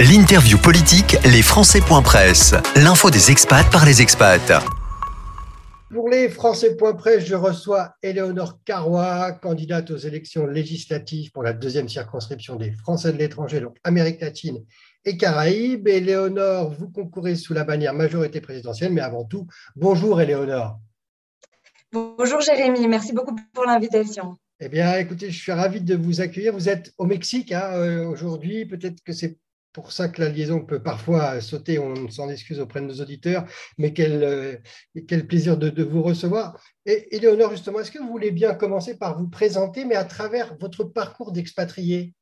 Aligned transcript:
L'interview 0.00 0.58
politique, 0.58 1.16
les 1.22 1.40
Presse. 2.02 2.52
L'info 2.74 3.10
des 3.10 3.30
expats 3.30 3.70
par 3.70 3.86
les 3.86 4.02
expats. 4.02 4.52
Pour 5.88 6.08
les 6.08 6.28
Presse, 6.28 7.24
je 7.24 7.36
reçois 7.36 7.94
Éléonore 8.02 8.58
Carrois, 8.64 9.30
candidate 9.30 9.92
aux 9.92 9.96
élections 9.96 10.46
législatives 10.46 11.30
pour 11.30 11.44
la 11.44 11.52
deuxième 11.52 11.88
circonscription 11.88 12.56
des 12.56 12.72
Français 12.72 13.12
de 13.12 13.18
l'étranger, 13.18 13.60
donc 13.60 13.76
Amérique 13.84 14.20
latine 14.20 14.64
et 15.04 15.16
Caraïbes. 15.16 15.86
Éléonore, 15.86 16.74
vous 16.74 16.90
concourez 16.90 17.36
sous 17.36 17.54
la 17.54 17.62
bannière 17.62 17.94
majorité 17.94 18.40
présidentielle, 18.40 18.92
mais 18.92 19.00
avant 19.00 19.24
tout, 19.24 19.46
bonjour 19.76 20.20
Éléonore. 20.20 20.80
Bonjour 21.92 22.40
Jérémy, 22.40 22.88
merci 22.88 23.12
beaucoup 23.12 23.36
pour 23.52 23.64
l'invitation. 23.64 24.36
Eh 24.58 24.68
bien, 24.68 24.96
écoutez, 24.96 25.30
je 25.30 25.40
suis 25.40 25.52
ravi 25.52 25.80
de 25.80 25.94
vous 25.94 26.20
accueillir. 26.20 26.52
Vous 26.52 26.68
êtes 26.68 26.92
au 26.98 27.04
Mexique 27.04 27.52
hein, 27.52 27.70
euh, 27.74 28.06
aujourd'hui. 28.06 28.66
Peut-être 28.66 29.02
que 29.04 29.12
c'est 29.12 29.38
pour 29.74 29.92
ça 29.92 30.08
que 30.08 30.22
la 30.22 30.30
liaison 30.30 30.64
peut 30.64 30.82
parfois 30.82 31.40
sauter. 31.40 31.78
On 31.78 32.08
s'en 32.08 32.30
excuse 32.30 32.60
auprès 32.60 32.80
de 32.80 32.86
nos 32.86 33.00
auditeurs, 33.00 33.44
mais 33.76 33.92
quel, 33.92 34.22
euh, 34.22 34.56
plaisir 35.28 35.58
de, 35.58 35.82
vous 35.82 36.02
recevoir. 36.02 36.58
Et 36.86 37.14
Éléonore, 37.14 37.50
justement, 37.50 37.80
est-ce 37.80 37.90
que 37.90 37.98
vous 37.98 38.08
voulez 38.08 38.30
bien 38.30 38.54
commencer 38.54 38.96
par 38.96 39.18
vous 39.18 39.28
présenter, 39.28 39.84
mais 39.84 39.96
à 39.96 40.04
travers 40.04 40.56
votre 40.58 40.84
parcours 40.84 41.32
d'expatrié? 41.32 42.14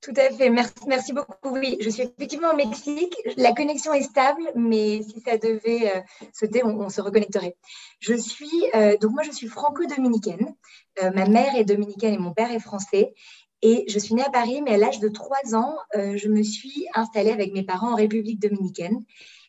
Tout 0.00 0.12
à 0.16 0.30
fait, 0.30 0.48
merci, 0.48 1.12
beaucoup. 1.12 1.58
Oui, 1.58 1.76
je 1.80 1.90
suis 1.90 2.02
effectivement 2.04 2.52
au 2.52 2.56
Mexique. 2.56 3.16
La 3.36 3.52
connexion 3.52 3.92
est 3.92 4.02
stable, 4.02 4.42
mais 4.54 5.02
si 5.02 5.20
ça 5.20 5.38
devait 5.38 5.96
euh, 5.96 6.00
sauter, 6.32 6.62
on, 6.64 6.88
se 6.88 7.00
reconnecterait. 7.00 7.56
Je 7.98 8.14
suis, 8.14 8.62
euh, 8.76 8.96
donc 8.98 9.10
moi, 9.10 9.24
je 9.24 9.32
suis 9.32 9.48
franco-dominicaine. 9.48 10.54
Ma 11.02 11.26
mère 11.26 11.54
est 11.56 11.64
dominicaine 11.64 12.14
et 12.14 12.18
mon 12.18 12.32
père 12.32 12.50
est 12.52 12.60
français. 12.60 13.12
Et 13.62 13.84
je 13.88 13.98
suis 13.98 14.14
née 14.14 14.24
à 14.24 14.30
Paris, 14.30 14.62
mais 14.62 14.74
à 14.74 14.76
l'âge 14.76 15.00
de 15.00 15.08
trois 15.08 15.54
ans, 15.54 15.76
je 15.94 16.28
me 16.28 16.42
suis 16.42 16.86
installée 16.94 17.32
avec 17.32 17.52
mes 17.52 17.64
parents 17.64 17.92
en 17.92 17.96
République 17.96 18.40
dominicaine. 18.40 19.04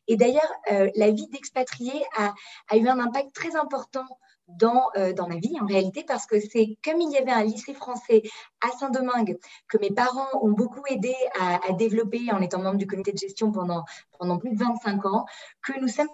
Et 0.08 0.16
d'ailleurs, 0.16 0.52
la 0.96 1.12
vie 1.12 1.28
d'expatriée 1.28 2.02
a, 2.18 2.34
a, 2.70 2.78
eu 2.78 2.88
un 2.88 3.00
impact 3.00 3.34
très 3.34 3.56
important 3.56 4.06
dans, 4.58 4.90
euh, 4.98 5.14
dans 5.14 5.28
ma 5.28 5.38
vie 5.38 5.56
en 5.62 5.66
réalité 5.66 6.04
parce 6.04 6.26
que 6.26 6.40
c'est 6.40 6.78
comme 6.84 7.00
il 7.02 7.12
y 7.12 7.18
avait 7.18 7.32
un 7.32 7.44
lycée 7.44 7.74
français 7.74 8.24
à 8.62 8.70
Saint-Domingue 8.78 9.38
que 9.68 9.78
mes 9.78 9.92
parents 9.92 10.28
ont 10.42 10.52
beaucoup 10.52 10.84
aidé 10.90 11.14
à, 11.40 11.60
à, 11.68 11.74
développer 11.74 12.32
en 12.32 12.42
étant 12.42 12.62
membre 12.62 12.78
du 12.78 12.88
comité 12.88 13.12
de 13.12 13.18
gestion 13.18 13.52
pendant, 13.52 13.84
pendant 14.18 14.38
plus 14.38 14.52
de 14.52 14.58
25 14.58 15.06
ans, 15.06 15.26
que 15.62 15.80
nous 15.80 15.88
sommes 15.88 16.10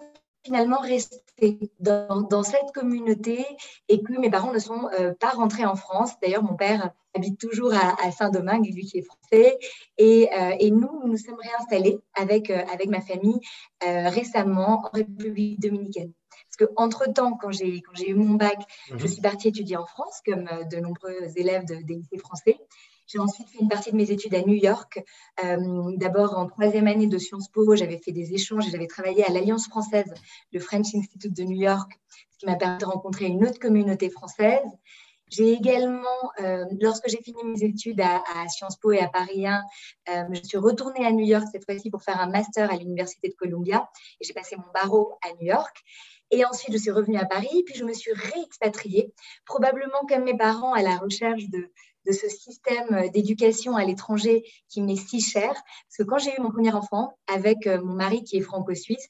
finalement 0.46 0.80
restés 0.80 1.60
dans, 1.80 2.22
dans 2.22 2.44
cette 2.44 2.72
communauté 2.74 3.46
et 3.90 4.02
que 4.02 4.14
mes 4.14 4.30
parents 4.30 4.54
ne 4.54 4.60
sont 4.60 4.88
euh, 5.00 5.14
pas 5.14 5.32
rentrés 5.32 5.66
en 5.66 5.76
France. 5.76 6.12
D'ailleurs, 6.22 6.44
mon 6.44 6.56
père 6.56 6.92
habite 7.14 7.40
toujours 7.40 7.74
à, 7.74 7.96
à 8.06 8.12
Saint-Domingue, 8.12 8.74
lui 8.74 8.86
qui 8.86 9.00
est 9.00 9.02
français. 9.02 9.58
Et, 9.98 10.30
euh, 10.34 10.56
et 10.60 10.72
nous, 10.72 11.02
nous 11.06 11.18
sommes 11.18 11.40
réinstallés 11.42 12.00
avec, 12.14 12.50
avec 12.50 12.88
ma 12.88 13.02
famille 13.02 13.40
récemment 13.82 14.86
en 14.86 14.90
République 14.94 15.60
dominicaine. 15.60 16.12
Parce 16.58 16.70
qu'entre-temps, 16.70 17.38
quand 17.38 17.52
j'ai, 17.52 17.82
quand 17.82 17.94
j'ai 17.96 18.10
eu 18.10 18.16
mon 18.16 18.36
bac, 18.36 18.60
je 18.90 18.94
mhm. 18.94 19.08
suis 19.08 19.22
partie 19.22 19.48
étudier 19.50 19.78
en 19.78 19.86
France, 19.86 20.22
comme 20.26 20.48
euh, 20.52 20.64
de 20.64 20.78
nombreux 20.78 21.18
élèves 21.36 21.66
de, 21.66 21.76
des 21.76 21.96
lycées 21.96 22.18
français. 22.18 22.58
J'ai 23.08 23.20
ensuite 23.20 23.48
fait 23.50 23.60
une 23.60 23.68
partie 23.68 23.92
de 23.92 23.96
mes 23.96 24.10
études 24.10 24.34
à 24.34 24.42
New 24.42 24.56
York. 24.56 25.04
Euh, 25.44 25.92
d'abord, 25.98 26.38
en 26.38 26.48
troisième 26.48 26.88
année 26.88 27.08
de 27.08 27.18
Sciences 27.18 27.50
Po, 27.50 27.76
j'avais 27.76 28.00
fait 28.00 28.12
des 28.12 28.34
échanges 28.34 28.68
et 28.68 28.72
j'avais 28.72 28.88
travaillé 28.88 29.24
à 29.24 29.30
l'Alliance 29.30 29.68
française, 29.68 30.12
le 30.52 30.60
French 30.60 30.94
Institute 30.96 31.34
de 31.34 31.44
New 31.44 31.60
York, 31.62 31.92
ce 32.32 32.38
qui 32.40 32.46
m'a 32.48 32.56
permis 32.56 32.80
de 32.80 32.86
rencontrer 32.86 33.26
une 33.26 33.46
autre 33.46 33.60
communauté 33.60 34.10
française. 34.10 34.66
J'ai 35.30 35.52
également, 35.54 36.32
euh, 36.40 36.66
lorsque 36.80 37.10
j'ai 37.10 37.22
fini 37.22 37.44
mes 37.44 37.64
études 37.64 38.00
à, 38.02 38.22
Sciences 38.48 38.78
Po 38.78 38.92
et 38.92 39.00
à 39.00 39.08
Paris 39.08 39.46
1, 39.48 39.64
je 40.32 40.42
suis 40.44 40.58
retournée 40.58 41.06
à 41.06 41.12
New 41.12 41.26
York 41.26 41.46
cette 41.52 41.66
fois-ci 41.66 41.90
pour 41.90 42.04
faire 42.04 42.20
un 42.20 42.30
master 42.30 42.72
à 42.72 42.76
l'Université 42.78 43.30
de 43.30 43.34
Columbia 43.34 43.90
j'ai 44.22 44.34
passé 44.34 44.56
mon 44.56 44.72
barreau 44.74 45.18
à 45.24 45.34
New 45.34 45.48
York. 45.48 45.84
Et 46.32 46.44
ensuite, 46.46 46.74
je 46.74 46.78
suis 46.78 46.92
revenue 46.92 47.18
à 47.18 47.26
Paris, 47.26 47.64
puis 47.66 47.76
je 47.76 47.84
me 47.84 47.94
suis 47.94 48.12
réexpatriée, 48.12 49.14
probablement 49.46 50.06
comme 50.08 50.24
mes 50.24 50.38
parents, 50.38 50.74
à 50.74 50.82
la 50.82 50.98
recherche 50.98 51.50
de, 51.50 51.72
de 52.06 52.12
ce 52.12 52.28
système 52.30 53.10
d'éducation 53.12 53.76
à 53.76 53.86
l'étranger 53.86 54.44
qui 54.70 54.82
m'est 54.82 54.96
si 54.96 55.22
cher. 55.22 55.52
Parce 55.54 55.98
que 55.98 56.04
quand 56.04 56.18
j'ai 56.18 56.36
eu 56.38 56.42
mon 56.42 56.52
premier 56.52 56.74
enfant, 56.74 57.18
avec 57.28 57.68
euh, 57.68 57.82
mon 57.82 57.94
mari 57.96 58.24
qui 58.24 58.38
est 58.38 58.42
franco-suisse, 58.42 59.08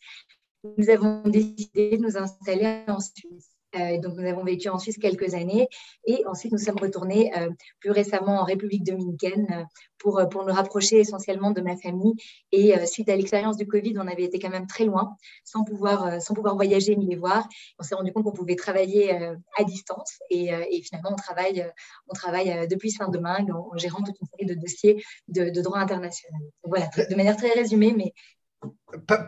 nous 0.78 0.90
avons 0.90 1.22
décidé 1.24 1.98
de 1.98 2.04
nous 2.04 2.18
installer 2.18 2.84
en 2.88 3.00
Suisse. 3.00 3.55
Euh, 3.76 4.00
donc, 4.00 4.16
nous 4.18 4.28
avons 4.28 4.44
vécu 4.44 4.70
en 4.70 4.80
Suisse 4.80 4.98
quelques 4.98 5.34
années 5.34 5.68
et 6.06 6.26
ensuite 6.28 6.52
nous 6.52 6.58
sommes 6.58 6.80
retournés 6.80 7.32
euh, 7.38 7.50
plus 7.80 7.92
récemment 7.92 8.40
en 8.42 8.44
République 8.44 8.84
dominicaine 8.84 9.48
euh, 9.52 9.64
pour, 9.98 10.22
pour 10.30 10.46
nous 10.46 10.54
rapprocher 10.54 11.00
essentiellement 11.00 11.52
de 11.52 11.62
ma 11.62 11.76
famille. 11.78 12.14
Et 12.52 12.74
suite 12.86 13.10
à 13.10 13.16
l'expérience 13.16 13.58
du 13.58 13.66
Covid, 13.66 13.96
on 13.98 14.08
avait 14.08 14.24
été 14.24 14.40
quand 14.40 14.50
même 14.50 14.68
très 14.68 14.86
loin 14.86 15.16
sans 15.44 15.64
pouvoir, 15.64 16.22
sans 16.22 16.34
pouvoir 16.36 16.56
voyager 16.56 16.96
ni 16.96 17.08
les 17.08 17.16
voir. 17.16 17.48
On 17.80 17.84
s'est 17.84 17.96
rendu 17.96 18.14
compte 18.14 18.26
qu'on 18.26 18.32
pouvait 18.32 18.56
travailler 18.56 19.12
à 19.58 19.64
distance 19.64 20.20
et, 20.30 20.52
finalement 20.84 21.12
on 21.14 21.16
travaille, 21.16 21.66
on 22.08 22.14
travaille 22.14 22.68
depuis 22.68 22.92
Saint-Domingue 22.92 23.50
en, 23.52 23.76
gérant 23.78 24.04
toute 24.04 24.16
une 24.22 24.28
série 24.28 24.56
de 24.56 24.62
dossiers 24.62 25.04
de, 25.28 25.62
droit 25.62 25.80
international. 25.80 26.42
Voilà, 26.64 26.88
de 27.10 27.16
manière 27.16 27.38
très 27.38 27.54
résumée, 27.54 27.94
mais 27.98 28.14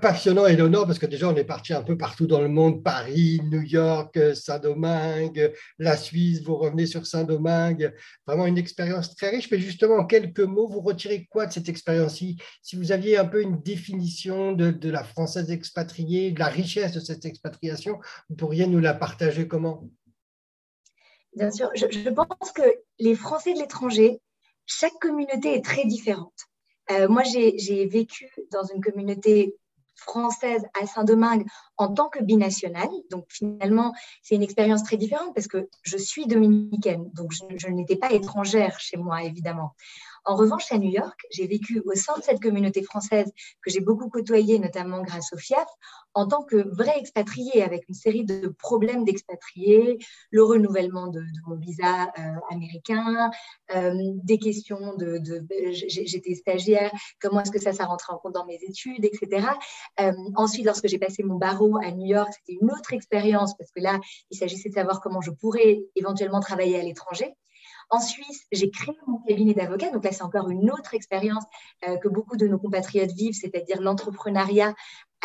passionnant, 0.02 0.46
Eleonore, 0.46 0.86
parce 0.86 1.00
que 1.00 1.06
déjà, 1.06 1.30
on 1.30 1.36
est 1.36 1.44
parti 1.44 1.74
un 1.74 1.82
peu 1.82 1.98
partout 1.98 2.28
dans 2.28 2.42
le 2.42 2.48
monde, 2.48 2.84
Paris, 2.84 3.42
New 3.44 3.62
York, 3.62 4.18
Saint-Domingue, 4.36 5.54
la 5.80 5.98
Suisse, 5.98 6.42
vous 6.44 6.56
revenez 6.56 6.86
sur 6.86 7.06
Saint-Domingue, 7.06 7.94
vraiment 8.26 8.46
une 8.46 8.58
expérience 8.58 9.16
très 9.16 9.30
riche. 9.30 9.50
Mais 9.52 9.60
justement, 9.60 9.96
en 9.96 10.06
quelques 10.06 10.40
mots, 10.40 10.68
vous 10.68 10.82
retirez 10.82 11.28
quoi 11.30 11.46
de 11.46 11.54
cette 11.54 11.70
expérience-ci? 11.70 12.38
Si 12.62 12.76
vous 12.76 12.92
aviez 12.92 13.18
un 13.18 13.26
peu 13.26 13.42
une 13.42 13.62
définition 13.62 14.54
de, 14.54 14.90
la 14.90 15.04
française 15.04 15.52
expatriée, 15.52 16.32
de 16.32 16.40
la 16.40 16.48
richesse 16.48 16.94
de 16.94 17.00
cette 17.00 17.26
expatriation, 17.26 18.00
vous 18.30 18.36
pourriez 18.36 18.68
nous 18.68 18.80
la 18.80 18.94
partager 18.94 19.48
comment? 19.48 19.90
Bien 21.36 21.52
sûr, 21.52 21.70
je 21.76 22.10
pense 22.10 22.52
que 22.52 22.64
les 23.00 23.16
Français 23.16 23.54
de 23.54 23.60
l'étranger, 23.60 24.20
chaque 24.66 24.98
communauté 25.00 25.56
est 25.56 25.64
très 25.64 25.86
différente. 25.86 26.48
Euh, 26.92 27.08
moi, 27.08 27.24
j'ai 27.24 27.86
vécu 27.86 28.30
dans 28.52 28.64
une 28.64 28.82
communauté 28.82 29.56
française 29.96 30.64
à 30.80 30.86
Saint-Domingue 30.86 31.46
en 31.78 31.94
tant 31.94 32.10
que 32.10 32.24
binationale. 32.24 32.90
Donc 33.10 33.26
finalement, 33.30 33.94
c'est 34.22 34.36
une 34.36 34.44
expérience 34.44 34.84
très 34.84 34.98
différente 34.98 35.34
parce 35.34 35.48
que 35.48 35.68
je 35.82 35.98
suis 35.98 36.28
dominicaine, 36.28 37.10
donc 37.14 37.32
je 37.32 37.68
n'étais 37.68 37.96
pas 37.96 38.12
étrangère 38.12 38.80
chez 38.80 38.98
moi, 38.98 39.24
évidemment. 39.24 39.74
En 40.28 40.36
revanche, 40.36 40.70
à 40.74 40.78
New 40.78 40.92
York, 40.92 41.26
j'ai 41.32 41.48
vécu 41.48 41.82
au 41.86 41.96
sein 41.96 42.14
de 42.18 42.22
cette 42.22 42.42
communauté 42.42 42.84
française 42.84 43.32
que 43.64 43.72
j'ai 43.72 43.80
beaucoup 43.80 44.10
côtoyée, 44.10 44.60
notamment 44.60 45.02
grâce 45.02 45.32
au 45.32 45.38
FIAF, 45.38 45.70
en 46.14 46.28
tant 46.28 46.44
que 46.44 46.68
vraie 46.76 47.00
expatriée, 47.00 47.64
avec 47.64 47.88
une 47.88 47.96
série 47.96 48.26
de 48.26 48.50
problèmes 48.50 49.06
d'expatriés, 49.06 49.98
le 50.32 50.44
renouvellement 50.44 51.08
de, 51.08 51.24
mon 51.48 51.56
visa 51.56 52.12
euh, 52.20 52.22
américain, 52.50 53.32
euh, 53.74 53.94
des 54.24 54.38
questions 54.38 54.96
de, 54.98 55.22
j'étais 55.72 56.36
stagiaire, 56.36 56.92
comment 57.22 57.40
est-ce 57.40 57.52
que 57.52 57.62
ça, 57.62 57.72
ça 57.72 57.86
rentrait 57.86 58.12
en 58.12 58.18
compte 58.18 58.34
dans 58.34 58.46
mes 58.46 58.60
études, 58.68 59.06
etc. 59.06 59.48
Euh, 60.02 60.12
ensuite, 60.36 60.66
lorsque 60.66 60.90
j'ai 60.90 61.00
passé 61.00 61.24
mon 61.24 61.36
barreau 61.36 61.78
à 61.78 61.92
New 61.92 62.06
York, 62.06 62.34
c'était 62.34 62.60
une 62.62 62.70
autre 62.70 62.92
expérience 62.92 63.56
parce 63.56 63.72
que 63.72 63.80
là, 63.80 63.98
il 64.30 64.38
s'agissait 64.38 64.68
de 64.68 64.74
savoir 64.74 65.00
comment 65.00 65.22
je 65.22 65.32
pourrais 65.32 65.80
éventuellement 65.96 66.42
travailler 66.42 66.78
à 66.78 66.84
l'étranger. 66.84 67.34
En 67.90 68.00
Suisse, 68.00 68.46
j'ai 68.52 68.70
créé 68.70 68.96
mon 69.08 69.20
cabinet 69.20 69.54
d'avocat. 69.54 69.92
Donc 69.92 70.04
là, 70.04 70.12
c'est 70.12 70.24
encore 70.24 70.50
une 70.50 70.70
autre 70.72 70.94
expérience 70.94 71.44
euh, 71.88 71.98
que 71.98 72.10
beaucoup 72.10 72.36
de 72.36 72.48
nos 72.48 72.60
compatriotes 72.60 73.12
vivent, 73.12 73.34
c'est-à-dire 73.34 73.82
l'entrepreneuriat 73.82 74.74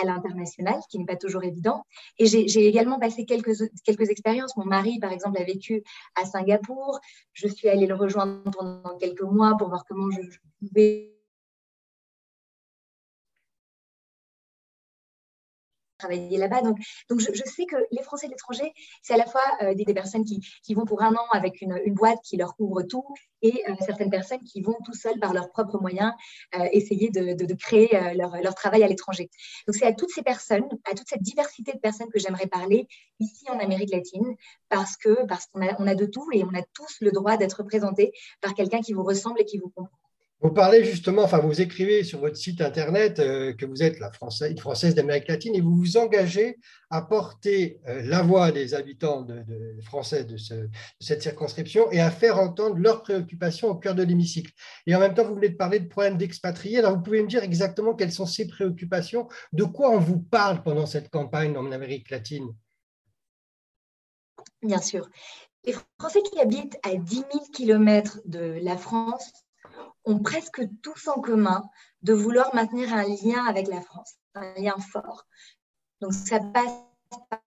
à 0.00 0.04
l'international, 0.06 0.80
qui 0.88 0.98
n'est 0.98 1.04
pas 1.04 1.16
toujours 1.16 1.44
évident. 1.44 1.84
Et 2.18 2.26
j'ai 2.26 2.66
également 2.66 2.98
passé 2.98 3.24
quelques, 3.26 3.52
quelques 3.84 4.08
expériences. 4.08 4.56
Mon 4.56 4.64
mari, 4.64 4.98
par 5.00 5.12
exemple, 5.12 5.38
a 5.38 5.44
vécu 5.44 5.82
à 6.14 6.24
Singapour. 6.24 7.00
Je 7.32 7.48
suis 7.48 7.68
allée 7.68 7.86
le 7.86 7.94
rejoindre 7.94 8.50
pendant 8.50 8.96
quelques 8.98 9.22
mois 9.22 9.56
pour 9.58 9.68
voir 9.68 9.84
comment 9.86 10.10
je 10.10 10.38
pouvais 10.60 11.21
travailler 16.02 16.38
là-bas. 16.38 16.62
Donc, 16.62 16.78
donc 17.08 17.20
je, 17.20 17.42
sais 17.44 17.66
que 17.66 17.76
les 17.90 18.02
Français 18.02 18.26
de 18.26 18.32
l'étranger, 18.32 18.72
c'est 19.02 19.14
à 19.14 19.16
la 19.16 19.26
fois 19.26 19.42
euh, 19.62 19.74
des, 19.74 19.84
personnes 19.94 20.24
qui, 20.24 20.40
qui, 20.62 20.74
vont 20.74 20.84
pour 20.84 21.02
un 21.02 21.14
an 21.14 21.26
avec 21.32 21.60
une, 21.60 21.80
une, 21.84 21.94
boîte 21.94 22.18
qui 22.24 22.36
leur 22.36 22.56
couvre 22.56 22.82
tout 22.82 23.04
et 23.42 23.62
euh, 23.68 23.74
certaines 23.80 24.10
personnes 24.10 24.42
qui 24.44 24.62
vont 24.62 24.76
tout 24.84 24.94
seuls 24.94 25.18
par 25.20 25.32
leurs 25.32 25.50
propres 25.50 25.78
moyens 25.78 26.12
euh, 26.54 26.66
essayer 26.72 27.10
de, 27.10 27.34
de, 27.34 27.54
créer 27.54 27.88
leur, 28.14 28.36
leur, 28.42 28.54
travail 28.54 28.82
à 28.82 28.88
l'étranger. 28.88 29.30
Donc, 29.66 29.76
c'est 29.76 29.86
à 29.86 29.92
toutes 29.92 30.10
ces 30.10 30.22
personnes, 30.22 30.64
à 30.90 30.94
toute 30.94 31.08
cette 31.08 31.22
diversité 31.22 31.72
de 31.72 31.78
personnes 31.78 32.08
que 32.10 32.18
j'aimerais 32.18 32.46
parler 32.46 32.86
ici 33.20 33.44
en 33.50 33.58
Amérique 33.58 33.90
latine 33.92 34.36
parce 34.68 34.96
que 34.96 35.26
parce 35.26 35.46
qu'on 35.46 35.62
a, 35.66 35.74
on 35.78 35.86
a 35.86 35.94
de 35.94 36.06
tout 36.06 36.28
et 36.32 36.42
on 36.44 36.54
a 36.54 36.62
tous 36.74 36.98
le 37.00 37.10
droit 37.12 37.36
d'être 37.36 37.58
représentés 37.58 38.12
par 38.40 38.54
quelqu'un 38.54 38.80
qui 38.80 38.92
vous 38.92 39.04
ressemble 39.04 39.40
et 39.40 39.44
qui 39.44 39.58
vous 39.58 39.70
comprend. 39.70 40.01
Vous 40.42 40.50
parlez 40.50 40.82
justement, 40.82 41.22
enfin 41.22 41.38
vous 41.38 41.60
écrivez 41.60 42.02
sur 42.02 42.18
votre 42.18 42.36
site 42.36 42.60
internet 42.60 43.20
euh, 43.20 43.52
que 43.52 43.64
vous 43.64 43.80
êtes 43.84 44.00
la 44.00 44.10
Française, 44.10 44.58
Française 44.58 44.96
d'Amérique 44.96 45.28
latine 45.28 45.54
et 45.54 45.60
vous 45.60 45.76
vous 45.76 45.96
engagez 45.96 46.58
à 46.90 47.00
porter 47.00 47.78
euh, 47.86 48.02
la 48.02 48.22
voix 48.22 48.50
des 48.50 48.74
habitants 48.74 49.22
de, 49.22 49.44
français 49.84 50.24
de, 50.24 50.36
cette 50.98 51.22
circonscription 51.22 51.92
et 51.92 52.00
à 52.00 52.10
faire 52.10 52.40
entendre 52.40 52.76
leurs 52.76 53.02
préoccupations 53.02 53.68
au 53.68 53.76
cœur 53.76 53.94
de 53.94 54.02
l'hémicycle. 54.02 54.50
Et 54.88 54.96
en 54.96 54.98
même 54.98 55.14
temps, 55.14 55.24
vous 55.24 55.36
venez 55.36 55.50
de 55.50 55.56
parler 55.56 55.78
de 55.78 55.88
problèmes 55.88 56.18
d'expatriés. 56.18 56.80
Alors 56.80 56.96
vous 56.96 57.02
pouvez 57.02 57.22
me 57.22 57.28
dire 57.28 57.44
exactement 57.44 57.94
quelles 57.94 58.12
sont 58.12 58.26
ces 58.26 58.48
préoccupations? 58.48 59.28
De 59.52 59.62
quoi 59.62 59.90
on 59.90 60.00
vous 60.00 60.18
parle 60.18 60.64
pendant 60.64 60.86
cette 60.86 61.08
campagne 61.08 61.56
en 61.56 61.70
Amérique 61.70 62.10
latine? 62.10 62.52
Bien 64.60 64.80
sûr. 64.80 65.08
Les 65.64 65.74
Français 66.00 66.22
qui 66.22 66.40
habitent 66.40 66.80
à 66.82 66.96
10 66.96 67.14
000 67.14 67.26
km 67.52 68.18
de 68.24 68.58
la 68.60 68.76
France 68.76 69.30
ont 70.04 70.18
presque 70.18 70.62
tous 70.82 71.08
en 71.08 71.20
commun 71.20 71.62
de 72.02 72.12
vouloir 72.12 72.54
maintenir 72.54 72.92
un 72.92 73.04
lien 73.04 73.44
avec 73.44 73.68
la 73.68 73.80
France, 73.80 74.14
un 74.34 74.54
lien 74.54 74.76
fort. 74.78 75.26
Donc 76.00 76.12
ça 76.12 76.40
passe 76.40 76.72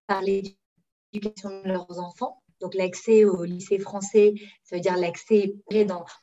par 0.07 0.21
l'éducation 0.21 1.61
de 1.61 1.67
leurs 1.67 1.99
enfants. 1.99 2.41
Donc 2.61 2.73
l'accès 2.73 3.25
au 3.25 3.43
lycée 3.43 3.79
français, 3.79 4.33
ça 4.63 4.75
veut 4.75 4.81
dire 4.81 4.97
l'accès 4.97 5.55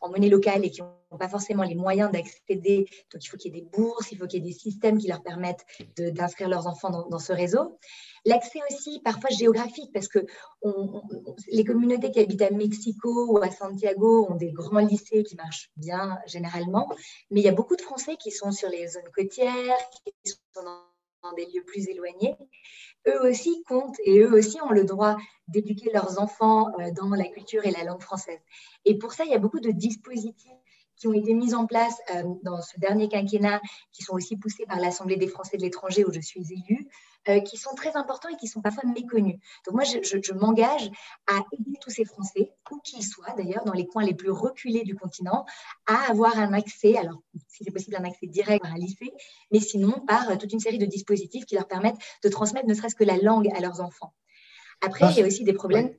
en 0.01 0.11
monnaie 0.11 0.29
locale 0.29 0.65
et 0.65 0.71
qui 0.71 0.81
n'ont 0.81 1.19
pas 1.19 1.29
forcément 1.29 1.63
les 1.63 1.75
moyens 1.75 2.11
d'accéder. 2.11 2.87
Donc 3.13 3.25
il 3.25 3.29
faut 3.29 3.37
qu'il 3.37 3.55
y 3.55 3.59
ait 3.59 3.61
des 3.61 3.69
bourses, 3.69 4.11
il 4.13 4.19
faut 4.19 4.27
qu'il 4.27 4.43
y 4.43 4.49
ait 4.49 4.53
des 4.53 4.59
systèmes 4.59 4.99
qui 4.99 5.09
leur 5.09 5.23
permettent 5.23 5.65
d'inscrire 5.97 6.49
leurs 6.49 6.67
enfants 6.67 7.07
dans 7.09 7.19
ce 7.19 7.33
réseau. 7.33 7.79
L'accès 8.25 8.61
aussi 8.71 9.01
parfois 9.01 9.31
géographique, 9.31 9.91
parce 9.93 10.09
que 10.09 10.21
les 11.49 11.65
communautés 11.65 12.11
qui 12.11 12.21
habitent 12.21 12.43
à 12.43 12.51
Mexico 12.51 13.27
ou 13.29 13.39
à 13.39 13.51
Santiago 13.51 14.27
ont 14.31 14.37
des 14.37 14.53
grands 14.53 14.79
lycées 14.79 15.23
qui 15.25 15.37
marchent 15.37 15.71
bien 15.77 16.19
généralement, 16.27 16.89
mais 17.31 17.41
il 17.41 17.45
y 17.45 17.49
a 17.49 17.53
beaucoup 17.53 17.77
de 17.77 17.83
Français 17.83 18.17
qui 18.17 18.31
sont 18.31 18.53
sur 18.53 18.69
les 18.69 18.89
zones 18.89 19.11
côtières, 19.15 19.77
qui 20.05 20.31
sont 20.31 20.63
dans 20.63 20.79
des 21.37 21.47
lieux 21.47 21.65
plus 21.65 21.89
éloignés, 21.89 22.37
eux 23.07 23.29
aussi 23.29 23.63
comptent 23.69 23.99
et 24.05 24.21
eux 24.21 24.33
aussi 24.33 24.61
ont 24.63 24.73
le 24.73 24.85
droit 24.85 25.17
d'éduquer 25.49 25.91
leurs 25.93 26.21
enfants 26.21 26.69
euh, 26.81 26.91
dans 26.93 27.11
la 27.11 27.29
culture 27.29 27.65
et 27.65 27.71
la 27.71 27.85
langue 27.85 28.03
française. 28.03 28.41
Et 28.85 28.99
pour 28.99 29.13
ça, 29.13 29.25
il 29.25 29.31
y 29.31 29.35
a 29.35 29.39
beaucoup 29.39 29.61
de 29.61 29.71
dispositifs 29.71 30.51
qui 30.97 31.09
ont 31.09 31.13
été 31.13 31.35
mis 31.35 31.55
en 31.55 31.67
place 31.67 31.97
euh, 32.15 32.23
dans 32.43 32.61
ce 32.61 32.79
dernier 32.79 33.09
quinquennat, 33.09 33.61
qui 33.93 34.03
sont 34.03 34.15
aussi 34.15 34.37
poussés 34.37 34.67
par 34.67 34.79
l'Assemblée 34.79 35.17
des 35.17 35.27
Français 35.27 35.57
de 35.57 35.63
l'étranger 35.63 36.05
où 36.05 36.13
je 36.13 36.21
suis 36.21 36.45
élue, 36.53 36.89
euh, 37.29 37.41
qui 37.41 37.57
sont 37.57 37.75
très 37.75 37.97
importants 37.97 38.29
et 38.29 38.37
qui 38.37 38.49
sont 38.49 38.61
parfois 38.61 38.85
méconnus. 38.85 39.39
Donc 39.67 39.75
moi, 39.75 39.85
je, 39.85 40.33
m'engage 40.33 40.91
à 41.27 41.39
aider 41.53 41.79
tous 41.81 41.91
ces 41.91 42.05
Français, 42.05 42.53
où 42.71 42.79
qu'ils 42.81 43.05
soient 43.05 43.35
d'ailleurs, 43.37 43.65
dans 43.65 43.73
les 43.73 43.87
coins 43.87 44.05
les 44.05 44.15
plus 44.15 44.31
reculés 44.31 44.83
du 44.83 44.95
continent, 44.95 45.45
à 45.87 46.11
avoir 46.11 46.39
un 46.39 46.53
accès, 46.53 46.97
alors 46.97 47.21
si 47.49 47.65
c'est 47.65 47.71
possible 47.71 47.97
un 47.97 48.05
accès 48.05 48.27
direct 48.27 48.65
à 48.65 48.69
un 48.69 48.77
lycée, 48.77 49.13
mais 49.51 49.61
sinon 49.61 49.93
par 50.07 50.31
euh, 50.31 50.37
toute 50.37 50.53
une 50.53 50.61
série 50.61 50.79
de 50.79 50.87
dispositifs 50.87 51.47
qui 51.47 51.55
leur 51.55 51.69
permettent 51.69 51.99
de 52.23 52.29
transmettre 52.29 52.67
ne 52.67 52.75
serait-ce 52.75 52.97
que 52.97 53.05
la 53.05 53.17
langue 53.19 53.49
à 53.55 53.61
leurs 53.61 53.81
enfants. 53.81 54.13
Après, 54.85 55.13
il 55.13 55.19
y 55.19 55.23
a 55.23 55.27
aussi 55.27 55.45
des 55.45 55.53
problèmes. 55.53 55.91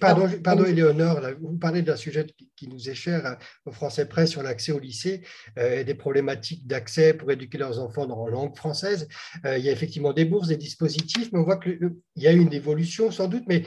Pardon, 0.00 0.28
pardon, 0.42 0.64
Éléonore, 0.64 1.20
vous 1.40 1.56
parlez 1.56 1.82
d'un 1.82 1.94
sujet 1.94 2.26
qui 2.56 2.66
nous 2.66 2.90
est 2.90 2.94
cher 2.94 3.24
euh, 3.24 3.34
aux 3.66 3.72
Français 3.72 4.06
près 4.06 4.26
sur 4.26 4.42
l'accès 4.42 4.72
au 4.72 4.80
lycée 4.80 5.22
euh, 5.58 5.80
et 5.80 5.84
des 5.84 5.94
problématiques 5.94 6.66
d'accès 6.66 7.14
pour 7.14 7.30
éduquer 7.30 7.58
leurs 7.58 7.78
enfants 7.78 8.04
dans 8.04 8.26
la 8.26 8.32
langue 8.32 8.56
française. 8.56 9.08
Euh, 9.44 9.58
il 9.58 9.64
y 9.64 9.68
a 9.68 9.72
effectivement 9.72 10.12
des 10.12 10.24
bourses, 10.24 10.48
des 10.48 10.56
dispositifs, 10.56 11.30
mais 11.32 11.38
on 11.38 11.44
voit 11.44 11.58
qu'il 11.58 11.94
y 12.16 12.26
a 12.26 12.32
une 12.32 12.52
évolution 12.52 13.12
sans 13.12 13.28
doute, 13.28 13.44
mais 13.46 13.62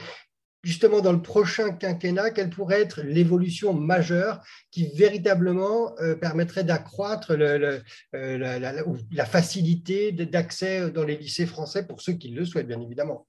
justement 0.62 1.00
dans 1.00 1.12
le 1.12 1.22
prochain 1.22 1.70
quinquennat, 1.70 2.30
quelle 2.30 2.50
pourrait 2.50 2.82
être 2.82 3.00
l'évolution 3.00 3.72
majeure 3.72 4.42
qui 4.70 4.88
véritablement 4.94 5.94
permettrait 6.20 6.64
d'accroître 6.64 7.34
le, 7.34 7.82
la, 8.12 8.58
la, 8.58 9.24
facilité 9.24 10.10
d'accès 10.10 10.90
dans 10.90 11.04
les 11.04 11.16
lycées 11.16 11.46
français 11.46 11.86
pour 11.86 12.00
ceux 12.00 12.14
qui 12.14 12.30
le 12.30 12.44
souhaitent, 12.44 12.66
bien 12.66 12.80
évidemment 12.80 13.28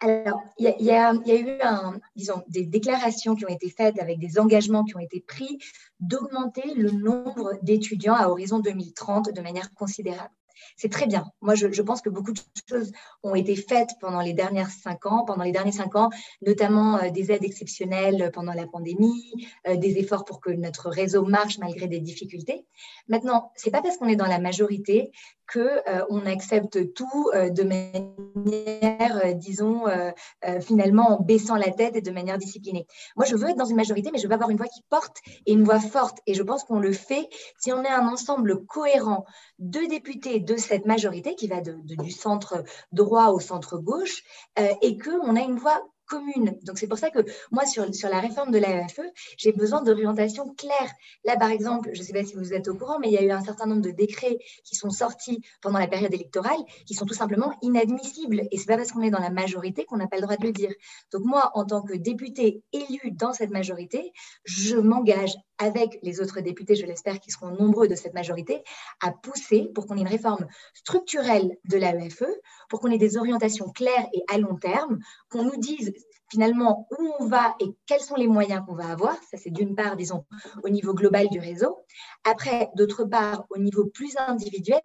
alors, 0.00 0.40
il 0.58 0.74
y, 0.78 0.90
a 0.92 1.12
eu 1.12 1.58
des 2.48 2.64
déclarations 2.64 3.34
qui 3.34 3.44
ont 3.44 3.48
été 3.48 3.68
faites 3.68 3.98
avec 3.98 4.20
des 4.20 4.38
engagements 4.38 4.84
qui 4.84 4.94
ont 4.94 5.00
été 5.00 5.20
pris 5.20 5.58
d'augmenter 5.98 6.74
le 6.74 6.92
nombre 6.92 7.58
d'étudiants 7.62 8.14
à 8.14 8.28
horizon 8.28 8.60
2030 8.60 9.32
de 9.32 9.40
manière 9.40 9.74
considérable 9.74 10.30
c'est 10.76 10.90
très 10.90 11.06
bien. 11.06 11.24
Moi, 11.40 11.54
je, 11.54 11.82
pense 11.82 12.00
que 12.00 12.10
beaucoup 12.10 12.32
de 12.32 12.40
choses 12.68 12.92
ont 13.22 13.34
été 13.34 13.56
faites 13.56 13.90
pendant 14.00 14.20
les 14.20 14.32
dernières 14.32 14.70
cinq 14.70 15.06
ans, 15.06 15.24
pendant 15.24 15.44
les 15.44 15.52
derniers 15.52 15.72
cinq 15.72 15.96
ans, 15.96 16.10
notamment 16.42 16.98
euh, 16.98 17.10
des 17.10 17.32
aides 17.32 17.44
exceptionnelles 17.44 18.30
pendant 18.32 18.52
la 18.52 18.66
pandémie, 18.66 19.48
euh, 19.66 19.76
des 19.76 19.98
efforts 19.98 20.24
pour 20.24 20.40
que 20.40 20.50
notre 20.50 20.88
réseau 20.88 21.24
marche 21.24 21.58
malgré 21.58 21.88
des 21.88 22.00
difficultés. 22.00 22.66
Maintenant, 23.08 23.52
c'est 23.56 23.70
pas 23.70 23.82
parce 23.82 23.96
qu'on 23.96 24.08
est 24.08 24.16
dans 24.16 24.26
la 24.26 24.38
majorité 24.38 25.10
que 25.48 25.58
euh, 25.58 26.04
on 26.10 26.26
accepte 26.26 26.92
tout 26.94 27.30
de 27.34 27.62
manière, 27.62 29.34
disons, 29.34 29.84
finalement 30.60 31.18
en 31.18 31.20
baissant 31.20 31.56
la 31.56 31.70
tête 31.70 31.96
et 31.96 32.00
de 32.00 32.10
manière 32.10 32.38
disciplinée. 32.38 32.86
Moi, 33.16 33.26
je 33.26 33.34
veux 33.34 33.48
être 33.48 33.56
dans 33.56 33.64
une 33.64 33.76
majorité, 33.76 34.10
mais 34.12 34.18
je 34.18 34.26
veux 34.26 34.34
avoir 34.34 34.50
une 34.50 34.56
voix 34.56 34.66
qui 34.66 34.82
porte 34.88 35.16
et 35.46 35.52
une 35.52 35.64
voix 35.64 35.80
forte. 35.80 36.18
Et 36.26 36.34
je 36.34 36.42
pense 36.42 36.64
qu'on 36.64 36.78
le 36.78 36.92
fait 36.92 37.28
si 37.58 37.72
on 37.72 37.82
est 37.82 37.88
un 37.88 38.06
ensemble 38.06 38.64
cohérent 38.66 39.24
de 39.58 39.80
députés, 39.88 40.40
de 40.40 40.56
cette 40.56 40.86
majorité 40.86 41.34
qui 41.34 41.48
va 41.48 41.60
du 41.60 42.10
centre 42.10 42.62
droit 42.92 43.28
au 43.28 43.40
centre 43.40 43.78
gauche 43.78 44.22
euh, 44.58 44.72
et 44.82 44.98
qu'on 44.98 45.36
a 45.36 45.40
une 45.40 45.56
voix 45.56 45.82
commune. 46.08 46.58
Donc, 46.62 46.78
c'est 46.78 46.86
pour 46.86 46.98
ça 46.98 47.10
que 47.10 47.20
moi, 47.50 47.66
sur, 47.66 47.84
la 48.08 48.20
réforme 48.20 48.50
de 48.50 48.58
l'AEFE, 48.58 49.00
j'ai 49.36 49.52
besoin 49.52 49.82
d'orientation 49.82 50.54
claire. 50.54 50.92
Là, 51.24 51.36
par 51.36 51.50
exemple, 51.50 51.90
je 51.92 52.00
ne 52.00 52.04
sais 52.04 52.12
pas 52.12 52.24
si 52.24 52.34
vous 52.34 52.52
êtes 52.52 52.68
au 52.68 52.74
courant, 52.74 52.98
mais 52.98 53.08
il 53.08 53.14
y 53.14 53.18
a 53.18 53.22
eu 53.22 53.30
un 53.30 53.42
certain 53.42 53.66
nombre 53.66 53.82
de 53.82 53.90
décrets 53.90 54.38
qui 54.64 54.74
sont 54.74 54.90
sortis 54.90 55.40
pendant 55.60 55.78
la 55.78 55.86
période 55.86 56.12
électorale 56.12 56.58
qui 56.86 56.94
sont 56.94 57.06
tout 57.06 57.14
simplement 57.14 57.52
inadmissibles. 57.62 58.42
Et 58.50 58.56
ce 58.56 58.62
n'est 58.62 58.66
pas 58.66 58.76
parce 58.78 58.92
qu'on 58.92 59.02
est 59.02 59.10
dans 59.10 59.20
la 59.20 59.30
majorité 59.30 59.84
qu'on 59.84 59.96
n'a 59.96 60.08
pas 60.08 60.16
le 60.16 60.22
droit 60.22 60.36
de 60.36 60.46
le 60.46 60.52
dire. 60.52 60.72
Donc, 61.12 61.22
moi, 61.24 61.50
en 61.54 61.64
tant 61.64 61.82
que 61.82 61.94
député 61.94 62.62
élu 62.72 63.12
dans 63.12 63.32
cette 63.32 63.50
majorité, 63.50 64.12
je 64.44 64.76
m'engage 64.76 65.34
avec 65.58 65.98
les 66.02 66.20
autres 66.20 66.40
députés, 66.40 66.76
je 66.76 66.86
l'espère, 66.86 67.20
qui 67.20 67.30
seront 67.30 67.50
nombreux 67.50 67.88
de 67.88 67.94
cette 67.94 68.14
majorité, 68.14 68.62
à 69.02 69.12
pousser 69.12 69.70
pour 69.74 69.86
qu'on 69.86 69.96
ait 69.96 70.00
une 70.00 70.08
réforme 70.08 70.46
structurelle 70.74 71.56
de 71.64 71.76
l'AEFE, 71.76 72.24
pour 72.68 72.80
qu'on 72.80 72.90
ait 72.90 72.98
des 72.98 73.16
orientations 73.16 73.70
claires 73.70 74.06
et 74.12 74.22
à 74.32 74.38
long 74.38 74.56
terme, 74.56 74.98
qu'on 75.30 75.44
nous 75.44 75.56
dise 75.58 75.92
finalement 76.30 76.86
où 76.98 77.12
on 77.18 77.26
va 77.26 77.54
et 77.60 77.74
quels 77.86 78.00
sont 78.00 78.16
les 78.16 78.28
moyens 78.28 78.62
qu'on 78.66 78.74
va 78.74 78.88
avoir. 78.88 79.16
Ça, 79.30 79.38
c'est 79.38 79.50
d'une 79.50 79.74
part, 79.74 79.96
disons, 79.96 80.24
au 80.62 80.68
niveau 80.68 80.94
global 80.94 81.28
du 81.28 81.40
réseau. 81.40 81.78
Après, 82.24 82.68
d'autre 82.76 83.04
part, 83.04 83.46
au 83.50 83.58
niveau 83.58 83.86
plus 83.86 84.14
individuel, 84.16 84.80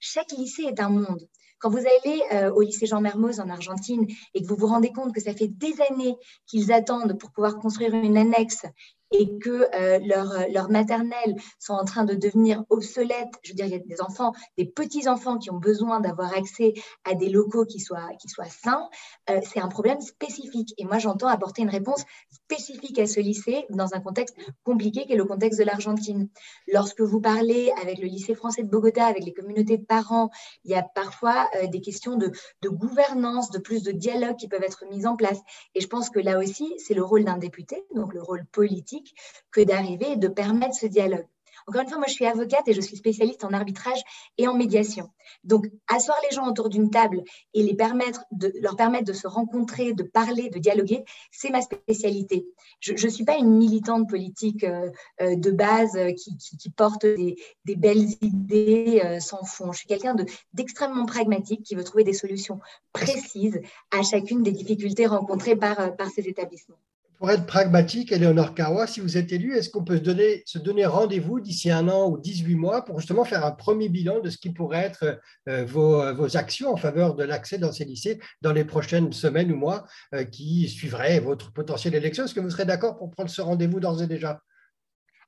chaque 0.00 0.32
lycée 0.32 0.64
est 0.64 0.80
un 0.80 0.90
monde. 0.90 1.26
Quand 1.58 1.70
vous 1.70 1.78
allez 1.78 2.22
euh, 2.32 2.50
au 2.50 2.60
lycée 2.60 2.86
Jean 2.86 3.00
Mermoz 3.00 3.38
en 3.38 3.48
Argentine 3.48 4.04
et 4.34 4.42
que 4.42 4.48
vous 4.48 4.56
vous 4.56 4.66
rendez 4.66 4.92
compte 4.92 5.14
que 5.14 5.20
ça 5.20 5.32
fait 5.32 5.46
des 5.46 5.74
années 5.90 6.16
qu'ils 6.46 6.72
attendent 6.72 7.16
pour 7.18 7.30
pouvoir 7.30 7.56
construire 7.58 7.94
une 7.94 8.16
annexe 8.16 8.66
et 9.12 9.38
que 9.38 9.68
euh, 9.74 9.98
leurs 9.98 10.48
leur 10.50 10.70
maternelles 10.70 11.36
sont 11.58 11.74
en 11.74 11.84
train 11.84 12.04
de 12.04 12.14
devenir 12.14 12.64
obsolètes. 12.70 13.32
Je 13.42 13.50
veux 13.50 13.56
dire, 13.56 13.66
il 13.66 13.72
y 13.72 13.76
a 13.76 13.78
des 13.78 14.00
enfants, 14.00 14.32
des 14.58 14.64
petits-enfants 14.64 15.38
qui 15.38 15.50
ont 15.50 15.58
besoin 15.58 16.00
d'avoir 16.00 16.34
accès 16.36 16.74
à 17.04 17.14
des 17.14 17.28
locaux 17.28 17.64
qui 17.64 17.80
soient, 17.80 18.08
qui 18.20 18.28
soient 18.28 18.46
sains. 18.46 18.88
Euh, 19.30 19.40
c'est 19.42 19.60
un 19.60 19.68
problème 19.68 20.00
spécifique. 20.00 20.74
Et 20.78 20.84
moi, 20.84 20.98
j'entends 20.98 21.28
apporter 21.28 21.62
une 21.62 21.70
réponse 21.70 22.04
spécifique 22.30 22.98
à 22.98 23.06
ce 23.06 23.20
lycée 23.20 23.66
dans 23.70 23.94
un 23.94 24.00
contexte 24.00 24.36
compliqué 24.64 25.06
qui 25.06 25.12
est 25.12 25.16
le 25.16 25.24
contexte 25.24 25.58
de 25.58 25.64
l'Argentine. 25.64 26.28
Lorsque 26.68 27.00
vous 27.00 27.20
parlez 27.20 27.72
avec 27.82 27.98
le 27.98 28.06
lycée 28.06 28.34
français 28.34 28.62
de 28.62 28.68
Bogota, 28.68 29.06
avec 29.06 29.24
les 29.24 29.32
communautés 29.32 29.78
de 29.78 29.84
parents, 29.84 30.30
il 30.64 30.70
y 30.70 30.74
a 30.74 30.82
parfois 30.82 31.48
euh, 31.56 31.66
des 31.66 31.80
questions 31.80 32.16
de, 32.16 32.30
de 32.62 32.68
gouvernance, 32.68 33.50
de 33.50 33.58
plus 33.58 33.82
de 33.82 33.92
dialogue 33.92 34.36
qui 34.36 34.48
peuvent 34.48 34.62
être 34.62 34.84
mises 34.90 35.06
en 35.06 35.16
place. 35.16 35.40
Et 35.74 35.80
je 35.80 35.86
pense 35.86 36.10
que 36.10 36.20
là 36.20 36.38
aussi, 36.38 36.72
c'est 36.78 36.94
le 36.94 37.04
rôle 37.04 37.24
d'un 37.24 37.38
député, 37.38 37.84
donc 37.94 38.14
le 38.14 38.22
rôle 38.22 38.44
politique 38.46 39.01
que 39.50 39.60
d'arriver 39.60 40.12
et 40.12 40.16
de 40.16 40.28
permettre 40.28 40.74
ce 40.74 40.86
dialogue. 40.86 41.26
Encore 41.66 41.82
une 41.82 41.88
fois, 41.88 41.98
moi, 41.98 42.06
je 42.08 42.14
suis 42.14 42.26
avocate 42.26 42.66
et 42.66 42.72
je 42.72 42.80
suis 42.80 42.96
spécialiste 42.96 43.44
en 43.44 43.52
arbitrage 43.52 44.00
et 44.38 44.48
en 44.48 44.54
médiation. 44.54 45.10
Donc, 45.44 45.66
asseoir 45.88 46.18
les 46.28 46.34
gens 46.34 46.46
autour 46.48 46.68
d'une 46.68 46.90
table 46.90 47.22
et 47.54 47.62
les 47.62 47.74
permettre 47.74 48.24
de, 48.32 48.52
leur 48.60 48.76
permettre 48.76 49.04
de 49.04 49.12
se 49.12 49.26
rencontrer, 49.26 49.92
de 49.92 50.02
parler, 50.02 50.50
de 50.50 50.58
dialoguer, 50.58 51.04
c'est 51.30 51.50
ma 51.50 51.62
spécialité. 51.62 52.46
Je 52.80 52.92
ne 52.92 53.10
suis 53.10 53.24
pas 53.24 53.36
une 53.36 53.56
militante 53.56 54.08
politique 54.08 54.64
euh, 54.64 54.90
euh, 55.20 55.36
de 55.36 55.50
base 55.50 55.96
euh, 55.96 56.12
qui, 56.12 56.70
porte 56.70 57.06
des, 57.06 57.36
belles 57.76 58.08
idées 58.20 59.18
sans 59.20 59.44
fond. 59.44 59.72
Je 59.72 59.78
suis 59.78 59.86
quelqu'un 59.86 60.14
d'extrêmement 60.52 61.06
pragmatique 61.06 61.62
qui 61.62 61.74
veut 61.74 61.84
trouver 61.84 62.04
des 62.04 62.12
solutions 62.12 62.60
précises 62.92 63.60
à 63.90 64.02
chacune 64.02 64.42
des 64.42 64.52
difficultés 64.52 65.06
rencontrées 65.06 65.56
par, 65.56 65.96
par 65.96 66.08
ces 66.10 66.28
établissements. 66.28 66.78
Pour 67.22 67.30
être 67.30 67.46
pragmatique, 67.46 68.10
Eleonore 68.10 68.52
Carwa, 68.52 68.88
si 68.88 68.98
vous 68.98 69.16
êtes 69.16 69.30
élu, 69.30 69.56
est-ce 69.56 69.70
qu'on 69.70 69.84
peut 69.84 69.98
se 69.98 70.02
donner, 70.02 70.42
se 70.44 70.58
donner 70.58 70.86
rendez-vous 70.86 71.38
d'ici 71.38 71.70
un 71.70 71.86
an 71.88 72.10
ou 72.10 72.18
18 72.18 72.56
mois 72.56 72.84
pour 72.84 72.98
justement 72.98 73.24
faire 73.24 73.46
un 73.46 73.52
premier 73.52 73.88
bilan 73.88 74.18
de 74.18 74.28
ce 74.28 74.38
qui 74.38 74.50
pourrait 74.50 74.82
être 74.82 75.20
euh, 75.48 75.64
vos, 75.64 76.36
actions 76.36 76.72
en 76.72 76.76
faveur 76.76 77.14
de 77.14 77.22
l'accès 77.22 77.58
dans 77.58 77.70
ces 77.70 77.84
lycées 77.84 78.18
dans 78.40 78.52
les 78.52 78.64
prochaines 78.64 79.12
semaines 79.12 79.52
ou 79.52 79.56
mois 79.56 79.84
euh, 80.14 80.24
qui 80.24 80.68
suivraient 80.68 81.20
votre 81.20 81.52
potentielle 81.52 81.94
élection? 81.94 82.24
Est-ce 82.24 82.34
que 82.34 82.40
vous 82.40 82.50
serez 82.50 82.64
d'accord 82.64 82.96
pour 82.96 83.08
prendre 83.08 83.30
ce 83.30 83.40
rendez-vous 83.40 83.78
d'ores 83.78 84.02
et 84.02 84.08
déjà? 84.08 84.40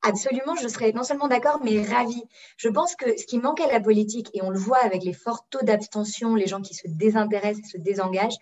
Absolument, 0.02 0.56
je 0.56 0.66
serais 0.66 0.90
non 0.90 1.04
seulement 1.04 1.28
d'accord, 1.28 1.60
mais 1.64 1.80
ravie. 1.80 2.24
Je 2.58 2.68
pense 2.68 2.94
que 2.94 3.16
ce 3.16 3.24
qui 3.24 3.38
manque 3.38 3.60
à 3.60 3.72
la 3.72 3.80
politique, 3.80 4.28
et 4.34 4.42
on 4.42 4.50
le 4.50 4.58
voit 4.58 4.84
avec 4.84 5.02
les 5.04 5.14
forts 5.14 5.46
taux 5.48 5.64
d'abstention, 5.64 6.34
les 6.34 6.46
gens 6.46 6.60
qui 6.60 6.74
se 6.74 6.88
désintéressent 6.88 7.70
se 7.70 7.78
désengagent, 7.78 8.36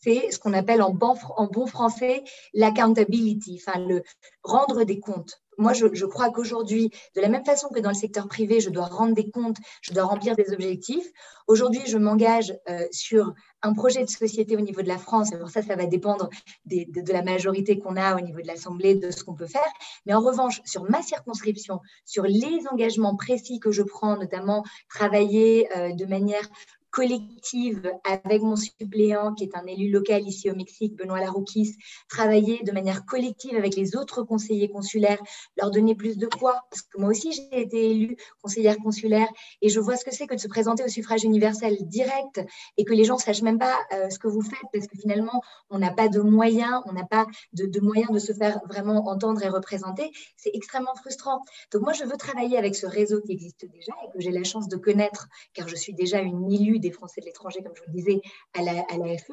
c'est 0.00 0.30
ce 0.30 0.38
qu'on 0.38 0.52
appelle 0.52 0.82
en 0.82 0.92
bon, 0.92 1.66
français 1.66 2.24
l'accountability, 2.54 3.60
enfin 3.62 3.78
le 3.80 4.02
rendre 4.42 4.84
des 4.84 5.00
comptes 5.00 5.40
moi, 5.60 5.74
je, 5.74 6.06
crois 6.06 6.30
qu'aujourd'hui, 6.30 6.90
de 7.14 7.20
la 7.20 7.28
même 7.28 7.44
façon 7.44 7.68
que 7.68 7.80
dans 7.80 7.90
le 7.90 7.94
secteur 7.94 8.26
privé, 8.28 8.60
je 8.60 8.70
dois 8.70 8.86
rendre 8.86 9.14
des 9.14 9.30
comptes, 9.30 9.58
je 9.82 9.92
dois 9.92 10.04
remplir 10.04 10.34
des 10.34 10.52
objectifs. 10.54 11.06
Aujourd'hui, 11.48 11.82
je 11.86 11.98
m'engage 11.98 12.56
euh, 12.70 12.86
sur 12.90 13.34
un 13.60 13.74
projet 13.74 14.02
de 14.02 14.08
société 14.08 14.56
au 14.56 14.60
niveau 14.60 14.80
de 14.80 14.88
la 14.88 14.96
France. 14.96 15.34
Alors 15.34 15.50
ça, 15.50 15.60
ça 15.60 15.76
va 15.76 15.84
dépendre 15.84 16.30
de, 16.64 17.12
la 17.12 17.22
majorité 17.22 17.78
qu'on 17.78 17.96
a 17.96 18.16
au 18.16 18.20
niveau 18.20 18.40
de 18.40 18.46
l'Assemblée, 18.46 18.94
de 18.94 19.10
ce 19.10 19.22
qu'on 19.22 19.34
peut 19.34 19.46
faire. 19.46 19.70
Mais 20.06 20.14
en 20.14 20.20
revanche, 20.20 20.62
sur 20.64 20.84
ma 20.84 21.02
circonscription, 21.02 21.80
sur 22.06 22.22
les 22.22 22.62
engagements 22.72 23.14
précis 23.14 23.60
que 23.60 23.70
je 23.70 23.82
prends, 23.82 24.16
notamment 24.16 24.64
travailler 24.88 25.68
euh, 25.76 25.92
de 25.92 26.06
manière 26.06 26.48
collective 26.90 27.92
avec 28.04 28.42
mon 28.42 28.56
suppléant, 28.56 29.34
qui 29.34 29.44
est 29.44 29.56
un 29.56 29.64
élu 29.66 29.90
local 29.90 30.26
ici 30.26 30.50
au 30.50 30.54
Mexique, 30.54 30.96
Benoît 30.96 31.20
Laroukis, 31.20 31.76
travailler 32.08 32.62
de 32.64 32.72
manière 32.72 33.04
collective 33.06 33.56
avec 33.56 33.76
les 33.76 33.96
autres 33.96 34.22
conseillers 34.22 34.68
consulaires, 34.68 35.22
leur 35.56 35.70
donner 35.70 35.94
plus 35.94 36.18
de 36.18 36.26
poids, 36.26 36.60
parce 36.70 36.82
que 36.82 36.98
moi 36.98 37.10
aussi 37.10 37.32
j'ai 37.32 37.60
été 37.60 37.90
élue 37.90 38.16
conseillère 38.42 38.76
consulaire 38.78 39.28
et 39.62 39.68
je 39.68 39.78
vois 39.78 39.96
ce 39.96 40.04
que 40.04 40.12
c'est 40.12 40.26
que 40.26 40.34
de 40.34 40.40
se 40.40 40.48
présenter 40.48 40.82
au 40.82 40.88
suffrage 40.88 41.24
universel 41.24 41.76
direct 41.82 42.40
et 42.76 42.84
que 42.84 42.92
les 42.92 43.04
gens 43.04 43.16
ne 43.16 43.20
sachent 43.20 43.42
même 43.42 43.58
pas 43.58 43.78
euh, 43.92 44.10
ce 44.10 44.18
que 44.18 44.28
vous 44.28 44.42
faites, 44.42 44.68
parce 44.72 44.86
que 44.86 44.98
finalement 44.98 45.42
on 45.70 45.78
n'a 45.78 45.92
pas 45.92 46.08
de 46.08 46.20
moyens, 46.20 46.82
on 46.86 46.92
n'a 46.92 47.04
pas 47.04 47.26
de, 47.52 47.66
de 47.66 47.80
moyens 47.80 48.10
de 48.10 48.18
se 48.18 48.32
faire 48.32 48.60
vraiment 48.68 49.08
entendre 49.08 49.42
et 49.42 49.48
représenter, 49.48 50.10
c'est 50.36 50.50
extrêmement 50.54 50.94
frustrant. 50.96 51.42
Donc 51.72 51.82
moi 51.82 51.92
je 51.92 52.04
veux 52.04 52.16
travailler 52.16 52.58
avec 52.58 52.74
ce 52.74 52.86
réseau 52.86 53.20
qui 53.20 53.32
existe 53.32 53.64
déjà 53.70 53.92
et 54.04 54.12
que 54.12 54.20
j'ai 54.20 54.32
la 54.32 54.44
chance 54.44 54.68
de 54.68 54.76
connaître, 54.76 55.28
car 55.54 55.68
je 55.68 55.76
suis 55.76 55.94
déjà 55.94 56.18
une 56.18 56.50
élue 56.52 56.79
des 56.80 56.90
Français 56.90 57.20
de 57.20 57.26
l'étranger, 57.26 57.62
comme 57.62 57.74
je 57.74 57.80
vous 57.80 57.88
le 57.88 57.94
disais, 57.94 58.20
à 58.54 58.62
la, 58.62 58.72
l'AFE. 58.72 59.30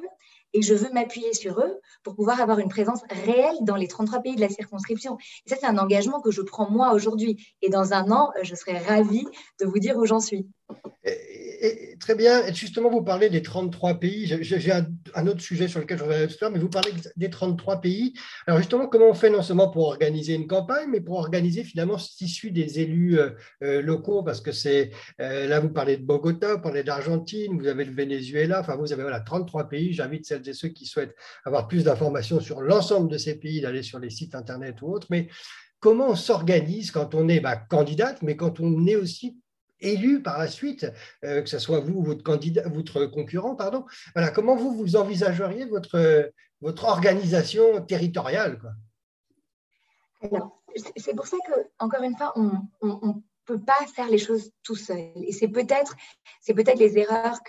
Et 0.53 0.61
je 0.61 0.73
veux 0.73 0.91
m'appuyer 0.93 1.33
sur 1.33 1.59
eux 1.59 1.79
pour 2.03 2.15
pouvoir 2.15 2.41
avoir 2.41 2.59
une 2.59 2.69
présence 2.69 3.01
réelle 3.09 3.57
dans 3.61 3.75
les 3.75 3.87
33 3.87 4.21
pays 4.21 4.35
de 4.35 4.41
la 4.41 4.49
circonscription. 4.49 5.17
Et 5.45 5.49
ça, 5.49 5.57
c'est 5.59 5.65
un 5.65 5.77
engagement 5.77 6.21
que 6.21 6.31
je 6.31 6.41
prends 6.41 6.69
moi 6.69 6.93
aujourd'hui. 6.93 7.53
Et 7.61 7.69
dans 7.69 7.93
un 7.93 8.11
an, 8.11 8.31
je 8.41 8.55
serai 8.55 8.77
ravie 8.77 9.27
de 9.59 9.65
vous 9.65 9.79
dire 9.79 9.97
où 9.97 10.05
j'en 10.05 10.19
suis 10.19 10.47
très 11.99 12.15
bien. 12.15 12.51
justement, 12.53 12.89
vous 12.89 13.03
parlez 13.03 13.29
des 13.29 13.41
33 13.41 13.99
pays. 13.99 14.25
J'ai 14.41 14.71
un, 14.71 15.27
autre 15.27 15.41
sujet 15.41 15.67
sur 15.67 15.79
lequel 15.79 15.97
je 15.97 16.03
reviendrai 16.03 16.27
tout 16.27 16.35
à 16.35 16.37
l'heure, 16.45 16.51
mais 16.51 16.59
vous 16.59 16.69
parlez 16.69 16.91
des 17.15 17.29
33 17.29 17.81
pays. 17.81 18.13
Alors, 18.45 18.59
justement, 18.59 18.87
comment 18.87 19.09
on 19.09 19.13
fait 19.13 19.29
non 19.29 19.41
seulement 19.41 19.69
pour 19.69 19.85
organiser 19.87 20.33
une 20.33 20.47
campagne, 20.47 20.89
mais 20.89 21.01
pour 21.01 21.17
organiser 21.17 21.63
finalement 21.63 21.97
ce 21.97 22.15
tissu 22.15 22.51
des 22.51 22.79
élus 22.79 23.19
euh, 23.19 23.31
euh, 23.63 23.81
locaux? 23.81 24.23
Parce 24.23 24.41
que 24.41 24.51
c'est 24.51 24.91
euh, 25.21 25.47
là, 25.47 25.59
vous 25.59 25.69
parlez 25.69 25.97
de 25.97 26.03
Bogota, 26.03 26.55
vous 26.55 26.61
parlez 26.61 26.83
d'Argentine, 26.83 27.59
vous 27.59 27.67
avez 27.67 27.85
le 27.85 27.93
Venezuela, 27.93 28.59
enfin, 28.59 28.75
vous 28.75 28.93
avez 28.93 29.03
voilà, 29.03 29.19
33 29.19 29.69
pays. 29.69 29.93
J'invite 29.93 30.25
celles 30.25 30.47
et 30.47 30.53
ceux 30.53 30.69
qui 30.69 30.85
souhaitent 30.85 31.15
avoir 31.45 31.67
plus 31.67 31.83
d'informations 31.83 32.39
sur 32.39 32.61
l'ensemble 32.61 33.11
de 33.11 33.17
ces 33.17 33.35
pays 33.35 33.61
d'aller 33.61 33.83
sur 33.83 33.99
les 33.99 34.09
sites 34.09 34.35
internet 34.35 34.81
ou 34.81 34.93
autres. 34.93 35.07
Mais 35.09 35.27
comment 35.79 36.09
on 36.09 36.15
s'organise 36.15 36.91
quand 36.91 37.15
on 37.15 37.27
est 37.29 37.39
bah, 37.39 37.55
candidate, 37.55 38.21
mais 38.21 38.35
quand 38.35 38.59
on 38.59 38.85
est 38.87 38.95
aussi 38.95 39.37
élu 39.79 40.21
par 40.21 40.37
la 40.37 40.47
suite, 40.47 40.87
euh, 41.23 41.41
que 41.41 41.49
ce 41.49 41.59
soit 41.59 41.79
vous 41.79 41.99
ou 41.99 42.03
votre, 42.03 42.23
candidat, 42.23 42.67
votre 42.67 43.05
concurrent, 43.05 43.55
pardon. 43.55 43.85
Voilà, 44.15 44.29
comment 44.31 44.55
vous, 44.55 44.75
vous 44.75 44.95
envisageriez 44.95 45.65
votre, 45.65 46.31
votre 46.61 46.85
organisation 46.85 47.81
territoriale 47.81 48.59
c'est 50.95 51.15
pour 51.15 51.27
ça 51.27 51.37
que, 51.45 51.53
encore 51.79 52.03
une 52.03 52.15
fois, 52.15 52.33
on 52.35 52.51
ne 52.81 53.13
peut 53.45 53.59
pas 53.59 53.85
faire 53.95 54.09
les 54.09 54.17
choses 54.17 54.51
tout 54.63 54.75
seul. 54.75 55.11
Et 55.15 55.31
c'est 55.31 55.47
peut-être 55.47 55.95
peut 56.45 56.63
les 56.79 56.97
erreurs 56.97 57.39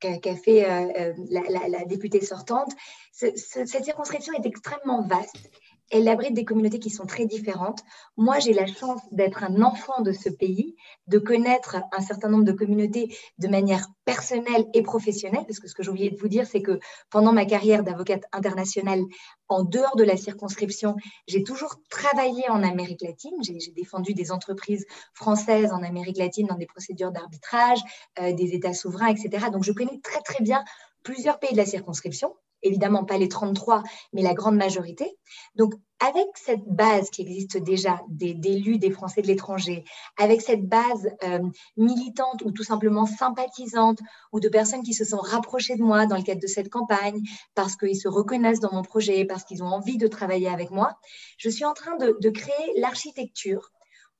qu'a 0.00 0.36
fait 0.36 0.68
euh, 0.68 0.92
euh, 0.98 1.14
la, 1.30 1.84
députée 1.84 2.24
sortante. 2.24 2.72
cette 3.12 3.84
circonscription 3.84 4.32
est 4.34 4.46
extrêmement 4.46 5.06
vaste 5.06 5.50
elle 5.92 6.08
abrite 6.08 6.32
des 6.32 6.44
communautés 6.44 6.78
qui 6.78 6.90
sont 6.90 7.04
très 7.04 7.26
différentes. 7.26 7.80
Moi, 8.16 8.38
j'ai 8.38 8.54
la 8.54 8.66
chance 8.66 9.00
d'être 9.12 9.44
un 9.44 9.60
enfant 9.62 10.00
de 10.00 10.12
ce 10.12 10.30
pays, 10.30 10.74
de 11.06 11.18
connaître 11.18 11.76
un 11.92 12.00
certain 12.00 12.30
nombre 12.30 12.44
de 12.44 12.52
communautés 12.52 13.14
de 13.38 13.48
manière 13.48 13.86
personnelle 14.06 14.66
et 14.72 14.82
professionnelle, 14.82 15.44
parce 15.46 15.60
que 15.60 15.68
ce 15.68 15.74
que 15.74 15.82
j'ai 15.82 15.90
oublié 15.90 16.10
de 16.10 16.16
vous 16.16 16.28
dire, 16.28 16.46
c'est 16.46 16.62
que 16.62 16.80
pendant 17.10 17.32
ma 17.32 17.44
carrière 17.44 17.84
d'avocate 17.84 18.24
internationale, 18.32 19.02
en 19.48 19.64
dehors 19.64 19.96
de 19.96 20.02
la 20.02 20.16
circonscription, 20.16 20.96
j'ai 21.28 21.44
toujours 21.44 21.76
travaillé 21.90 22.48
en 22.48 22.62
Amérique 22.62 23.02
latine. 23.02 23.36
J'ai 23.42 23.72
défendu 23.72 24.14
des 24.14 24.32
entreprises 24.32 24.86
françaises 25.12 25.72
en 25.72 25.82
Amérique 25.82 26.16
latine 26.16 26.46
dans 26.46 26.56
des 26.56 26.66
procédures 26.66 27.12
d'arbitrage, 27.12 27.80
euh, 28.18 28.32
des 28.32 28.54
États 28.54 28.72
souverains, 28.72 29.08
etc. 29.08 29.50
Donc, 29.52 29.62
je 29.62 29.72
connais 29.72 30.00
très, 30.02 30.22
très 30.22 30.42
bien 30.42 30.64
plusieurs 31.02 31.38
pays 31.38 31.52
de 31.52 31.58
la 31.58 31.66
circonscription 31.66 32.34
évidemment 32.62 33.04
pas 33.04 33.18
les 33.18 33.28
33, 33.28 33.82
mais 34.12 34.22
la 34.22 34.34
grande 34.34 34.56
majorité. 34.56 35.16
Donc, 35.56 35.74
avec 36.00 36.26
cette 36.34 36.64
base 36.66 37.10
qui 37.10 37.22
existe 37.22 37.58
déjà 37.58 38.00
d'élus 38.08 38.78
des, 38.78 38.90
Français 38.90 39.22
de 39.22 39.28
l'étranger, 39.28 39.84
avec 40.18 40.40
cette 40.40 40.66
base 40.66 41.08
euh, 41.22 41.40
militante 41.76 42.42
ou 42.44 42.50
tout 42.50 42.64
simplement 42.64 43.06
sympathisante, 43.06 44.00
ou 44.32 44.40
de 44.40 44.48
personnes 44.48 44.82
qui 44.82 44.94
se 44.94 45.04
sont 45.04 45.18
rapprochées 45.18 45.76
de 45.76 45.82
moi 45.82 46.06
dans 46.06 46.16
le 46.16 46.22
cadre 46.22 46.40
de 46.40 46.46
cette 46.46 46.70
campagne, 46.70 47.22
parce 47.54 47.76
qu'ils 47.76 48.00
se 48.00 48.08
reconnaissent 48.08 48.60
dans 48.60 48.72
mon 48.72 48.82
projet, 48.82 49.24
parce 49.24 49.44
qu'ils 49.44 49.62
ont 49.62 49.68
envie 49.68 49.96
de 49.96 50.08
travailler 50.08 50.48
avec 50.48 50.70
moi, 50.70 50.98
je 51.38 51.48
suis 51.48 51.64
en 51.64 51.74
train 51.74 51.96
de 51.96 52.30
créer 52.30 52.80
l'architecture 52.80 53.70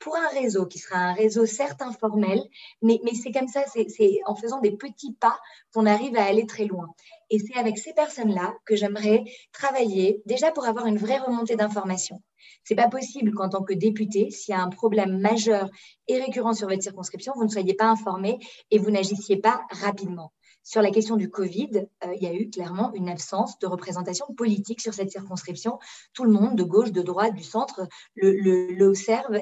pour 0.03 0.17
un 0.17 0.29
réseau 0.29 0.67
qui 0.67 0.79
sera 0.79 0.99
un 0.99 1.13
réseau 1.13 1.47
certes 1.47 1.81
informel, 1.81 2.43
mais 2.83 3.01
c'est 3.15 3.31
comme 3.31 3.49
ça, 3.49 3.63
c'est 3.67 4.21
en 4.27 4.35
faisant 4.35 4.61
des 4.61 4.73
petits 4.73 5.15
pas 5.15 5.39
qu'on 5.73 5.87
arrive 5.87 6.17
à 6.17 6.25
aller 6.25 6.47
très 6.47 6.65
loin. 6.65 6.89
Et 7.33 7.39
c'est 7.39 7.59
avec 7.59 7.79
ces 7.79 7.95
personnes-là 7.95 8.55
que 8.67 8.77
j'aimerais 8.77 9.25
travailler, 9.53 10.21
déjà 10.27 10.53
pour 10.53 10.67
avoir 10.67 10.85
une 10.85 10.99
vraie 10.99 11.17
remontée 11.17 11.57
d'informations. 11.57 12.23
C'est 12.63 12.75
pas 12.75 12.89
possible 12.89 13.33
qu'en 13.33 13.49
tant 13.49 13.63
que 13.63 13.73
député, 13.73 14.31
s'il 14.31 14.53
y 14.53 14.55
a 14.55 14.61
un 14.61 14.69
problème 14.69 15.19
majeur 15.19 15.71
et 16.09 16.23
récurrent 16.23 16.53
sur 16.53 16.69
votre 16.69 16.83
circonscription, 16.83 17.33
vous 17.35 17.45
ne 17.45 17.49
soyez 17.49 17.73
pas 17.73 17.87
informé 17.87 18.39
et 18.71 18.79
vous 18.79 18.91
n'agissiez 18.91 19.39
pas 19.39 19.63
rapidement. 19.71 20.31
Sur 20.65 20.81
la 20.81 20.91
question 20.91 21.17
du 21.17 21.29
Covid, 21.29 21.87
euh, 22.05 22.15
il 22.15 22.23
y 22.23 22.27
a 22.27 22.35
eu 22.35 22.49
clairement 22.49 22.93
une 22.95 23.09
absence 23.09 23.59
de 23.59 23.67
représentation 23.67 24.27
politique 24.37 24.81
sur 24.81 24.95
cette 24.95 25.11
circonscription. 25.11 25.79
Tout 26.13 26.25
le 26.25 26.31
monde, 26.31 26.57
de 26.57 26.63
gauche, 26.63 26.93
de 26.93 27.03
droite, 27.03 27.35
du 27.35 27.43
centre, 27.43 27.89
le, 28.15 28.93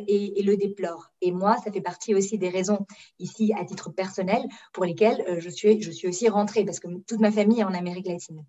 et, 0.09 0.43
le 0.43 0.57
déplore. 0.57 1.13
Et 1.21 1.33
moi, 1.33 1.57
ça 1.63 1.71
fait 1.71 1.83
partie 1.83 2.15
aussi 2.15 2.39
des 2.39 2.49
raisons, 2.49 2.87
ici, 3.19 3.53
à 3.59 3.65
titre 3.65 3.91
personnel, 3.91 4.43
pour 4.73 4.85
lesquelles 4.85 5.23
euh, 5.29 5.41
je, 5.41 5.51
suis, 5.51 5.83
je 5.83 5.91
suis 5.91 6.09
aussi 6.09 6.29
rentrée, 6.29 6.65
parce 6.65 6.81
que 6.81 6.89
toute 7.07 7.21
ma 7.21 7.31
famille 7.31 7.61
est 7.61 7.65
en 7.65 7.75
Amérique 7.75 8.07
latine. 8.07 8.45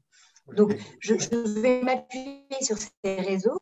Donc, 0.56 0.76
je, 1.00 1.16
je 1.16 1.60
vais 1.60 1.82
m'appuyer 1.82 2.46
sur 2.62 2.78
ces 2.78 3.16
réseaux 3.16 3.60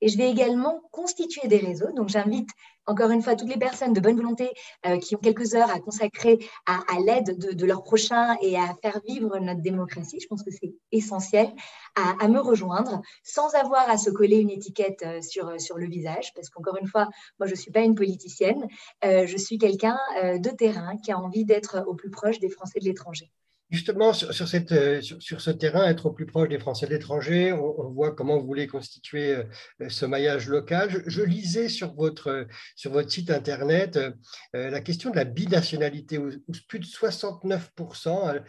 et 0.00 0.08
je 0.08 0.18
vais 0.18 0.30
également 0.30 0.80
constituer 0.90 1.48
des 1.48 1.58
réseaux. 1.58 1.92
Donc, 1.92 2.08
j'invite 2.08 2.50
encore 2.86 3.10
une 3.10 3.22
fois 3.22 3.34
toutes 3.34 3.48
les 3.48 3.58
personnes 3.58 3.92
de 3.92 4.00
bonne 4.00 4.16
volonté 4.16 4.50
euh, 4.86 4.98
qui 4.98 5.16
ont 5.16 5.18
quelques 5.18 5.54
heures 5.54 5.70
à 5.70 5.80
consacrer 5.80 6.38
à, 6.66 7.00
l'aide 7.00 7.38
de, 7.38 7.66
leurs 7.66 7.82
prochains 7.82 8.36
et 8.40 8.56
à 8.56 8.74
faire 8.80 9.00
vivre 9.06 9.38
notre 9.38 9.60
démocratie. 9.60 10.20
Je 10.20 10.26
pense 10.28 10.42
que 10.42 10.50
c'est 10.50 10.74
essentiel 10.92 11.52
à, 11.96 12.28
me 12.28 12.38
rejoindre 12.38 13.00
sans 13.24 13.54
avoir 13.54 13.88
à 13.88 13.98
se 13.98 14.10
coller 14.10 14.38
une 14.38 14.50
étiquette 14.50 15.02
euh, 15.04 15.20
sur, 15.22 15.60
sur 15.60 15.78
le 15.78 15.86
visage. 15.86 16.32
Parce 16.34 16.48
qu'encore 16.48 16.76
une 16.76 16.86
fois, 16.86 17.08
moi, 17.38 17.46
je 17.46 17.52
ne 17.52 17.56
suis 17.56 17.72
pas 17.72 17.80
une 17.80 17.94
politicienne. 17.94 18.66
Euh, 19.04 19.26
je 19.26 19.36
suis 19.36 19.58
quelqu'un 19.58 19.98
de 20.22 20.50
terrain 20.50 20.96
qui 20.98 21.12
a 21.12 21.18
envie 21.18 21.44
d'être 21.44 21.84
au 21.86 21.94
plus 21.94 22.10
proche 22.10 22.38
des 22.38 22.48
Français 22.48 22.78
de 22.78 22.84
l'étranger. 22.84 23.30
Justement, 23.68 24.12
sur, 24.12 24.46
cette, 24.46 24.70
euh, 24.70 25.00
sur, 25.00 25.40
ce 25.40 25.50
terrain, 25.50 25.88
être 25.88 26.06
au 26.06 26.12
plus 26.12 26.24
proche 26.24 26.48
des 26.48 26.58
Français 26.60 26.86
de 26.86 26.92
l'étranger, 26.92 27.52
on, 27.52 27.90
voit 27.90 28.14
comment 28.14 28.38
vous 28.38 28.46
voulez 28.46 28.68
constituer 28.68 29.34
euh, 29.34 29.88
ce 29.88 30.06
maillage 30.06 30.46
local. 30.46 31.02
Je, 31.04 31.22
lisais 31.22 31.68
sur 31.68 31.92
votre, 31.94 32.46
sur 32.76 32.92
votre 32.92 33.10
site 33.10 33.28
Internet 33.28 33.96
euh, 33.96 34.70
la 34.70 34.80
question 34.80 35.10
de 35.10 35.16
la 35.16 35.24
binationalité, 35.24 36.16
où, 36.16 36.30
plus 36.68 36.78
de 36.78 36.84
69%, 36.84 38.40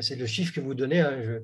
c'est 0.00 0.16
le 0.16 0.26
chiffre 0.26 0.52
que 0.52 0.60
vous 0.60 0.74
donnez, 0.74 1.00
hein, 1.00 1.40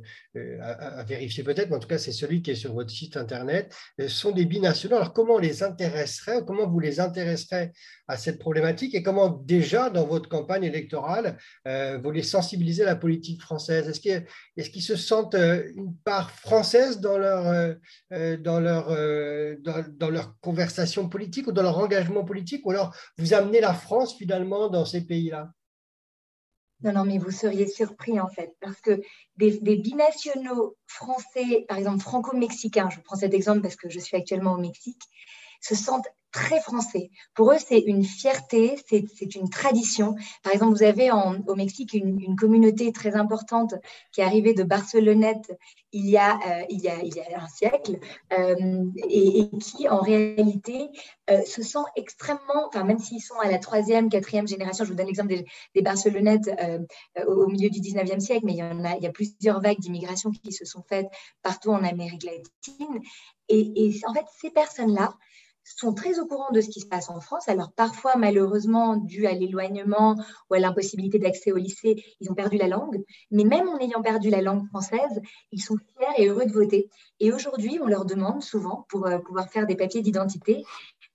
à, 0.61 1.05
vérifier 1.05 1.45
peut-être, 1.45 1.71
mais 1.71 1.77
en 1.77 1.81
tout 1.81 1.89
cas, 1.89 1.99
c'est 1.99 2.13
celui 2.13 2.43
qui 2.43 2.51
est 2.51 2.57
sur 2.57 2.75
votre 2.75 2.91
site 2.91 3.17
Internet, 3.17 3.73
sont 4.09 4.33
des 4.33 4.45
binationaux. 4.45 4.97
Alors, 4.97 5.13
comment 5.13 5.35
on 5.35 5.39
les 5.39 5.63
intéresserait, 5.63 6.41
comment 6.45 6.69
vous 6.69 6.81
les 6.81 6.99
intéresserez 6.99 7.71
à 8.09 8.17
cette 8.17 8.41
problématique 8.41 8.95
et 8.95 9.03
comment 9.05 9.29
déjà, 9.29 9.89
dans 9.89 10.07
votre 10.07 10.29
campagne 10.29 10.65
électorale, 10.65 11.39
vous 11.65 12.11
les 12.11 12.23
sensibilisez 12.23 12.83
à 12.83 12.87
la 12.87 12.97
politique 12.97 13.20
française? 13.41 13.89
Est-ce 13.89 14.71
qu'ils 14.71 14.83
se 14.83 14.97
sentent 14.97 15.35
euh, 15.35 15.71
une 15.75 15.95
part 15.97 16.31
française 16.31 17.01
dans 17.01 17.19
leur, 17.19 17.47
euh, 17.47 17.75
euh, 18.13 18.37
dans, 18.37 18.61
leur, 18.61 18.89
dans, 19.61 20.11
leur 20.11 20.39
conversation 20.41 21.09
politique 21.09 21.47
ou 21.47 21.53
dans 21.53 21.63
leur 21.63 21.79
engagement 21.79 22.25
politique? 22.25 22.65
Ou 22.67 22.71
alors 22.71 22.95
vous 23.19 23.35
amenez 23.35 23.61
la 23.61 23.75
France 23.75 24.17
finalement 24.17 24.69
dans 24.69 24.85
ces 24.85 25.03
pays-là? 25.07 25.53
Non, 26.83 26.93
non, 26.93 27.05
mais 27.05 27.19
vous 27.19 27.31
seriez 27.31 27.67
surpris 27.67 28.19
en 28.19 28.29
fait, 28.29 28.55
parce 28.61 28.81
que 28.81 29.03
des, 29.37 29.61
des 29.61 29.77
binationaux 29.77 30.79
français, 30.87 31.67
par 31.69 31.77
exemple 31.77 32.01
franco-mexicains, 32.01 32.89
je 32.89 33.01
prends 33.01 33.17
cet 33.17 33.35
exemple 33.35 33.61
parce 33.61 33.77
que 33.77 33.91
je 33.91 33.99
suis 33.99 34.17
actuellement 34.17 34.55
au 34.55 34.59
Mexique, 34.59 35.03
se 35.61 35.75
sentent 35.75 36.09
très 36.33 36.61
français. 36.61 37.11
Pour 37.35 37.53
eux, 37.53 37.59
c'est 37.59 37.81
une 37.81 38.05
fierté, 38.05 38.77
c'est 38.89 39.35
une 39.35 39.49
tradition. 39.49 40.15
Par 40.43 40.53
exemple, 40.53 40.77
vous 40.77 40.83
avez 40.83 41.11
au 41.13 41.55
Mexique 41.55 41.95
une, 41.95 42.37
communauté 42.37 42.93
très 42.93 43.17
importante 43.17 43.75
qui 44.13 44.21
est 44.21 44.25
arrivée 44.25 44.55
de 44.55 44.63
Barcelonnette 44.63 45.51
il 45.93 46.09
y 46.09 46.17
a, 46.17 46.37
euh, 46.37 46.65
il 46.71 46.81
y 46.81 46.89
a, 46.89 47.43
un 47.43 47.49
siècle 47.49 47.99
euh, 48.39 48.85
et, 49.09 49.49
qui, 49.59 49.89
en 49.89 50.01
réalité, 50.01 50.89
euh, 51.31 51.43
se 51.43 51.63
sent 51.63 51.79
extrêmement, 51.97 52.69
enfin, 52.69 52.85
même 52.85 52.99
s'ils 52.99 53.21
sont 53.21 53.39
à 53.41 53.51
la 53.51 53.59
troisième, 53.59 54.09
quatrième 54.09 54.47
génération, 54.47 54.85
je 54.85 54.91
vous 54.91 54.97
donne 54.97 55.07
l'exemple 55.07 55.29
des, 55.29 55.45
des 55.75 55.83
Barcelonnettes 55.83 56.51
au, 57.27 57.47
milieu 57.47 57.71
du 57.71 57.81
19e 57.81 58.21
siècle, 58.21 58.45
mais 58.45 58.53
il 58.53 58.59
y, 58.59 58.63
en 58.63 58.85
a, 58.85 58.97
il 58.97 59.03
y 59.03 59.07
a 59.07 59.13
plusieurs 59.13 59.61
vagues 59.61 59.81
d'immigration 59.81 60.31
qui 60.31 60.53
se 60.53 60.65
sont 60.65 60.83
faites 60.89 61.09
partout 61.43 61.71
en 61.71 61.83
Amérique 61.83 62.25
latine. 62.25 63.01
Et 63.49 64.01
en 64.07 64.15
fait, 64.15 64.27
ces 64.41 64.51
personnes-là, 64.51 65.13
sont 65.77 65.95
très 65.95 66.19
au 66.19 66.27
courant 66.27 66.51
de 66.53 66.61
ce 66.61 66.69
qui 66.69 66.81
se 66.81 66.87
passe 66.87 67.11
en 67.11 67.21
France. 67.21 67.49
Alors 67.49 67.73
parfois, 67.73 68.17
malheureusement, 68.17 68.97
dû 68.97 69.27
à 69.27 69.33
l'éloignement 69.33 70.17
ou 70.51 70.55
à 70.55 70.59
l'impossibilité 70.59 71.19
d'accès 71.19 71.53
au 71.53 71.57
lycée, 71.57 72.05
ils 72.21 72.31
ont 72.31 72.35
perdu 72.35 72.57
la 72.57 72.69
langue. 72.69 73.03
Mais 73.31 73.45
même 73.45 73.69
en 73.69 73.79
ayant 73.79 74.03
perdu 74.03 74.31
la 74.31 74.43
langue 74.43 74.67
française, 74.69 75.21
ils 75.53 75.63
sont 75.63 75.77
fiers 75.77 76.25
et 76.25 76.29
heureux 76.29 76.47
de 76.47 76.53
voter. 76.53 76.91
Et 77.21 77.33
aujourd'hui, 77.33 77.79
on 77.83 77.87
leur 77.87 78.05
demande 78.05 78.43
souvent, 78.43 78.87
pour 78.89 79.07
euh, 79.07 79.19
pouvoir 79.19 79.49
faire 79.49 79.67
des 79.67 79.77
papiers 79.77 80.03
d'identité, 80.03 80.65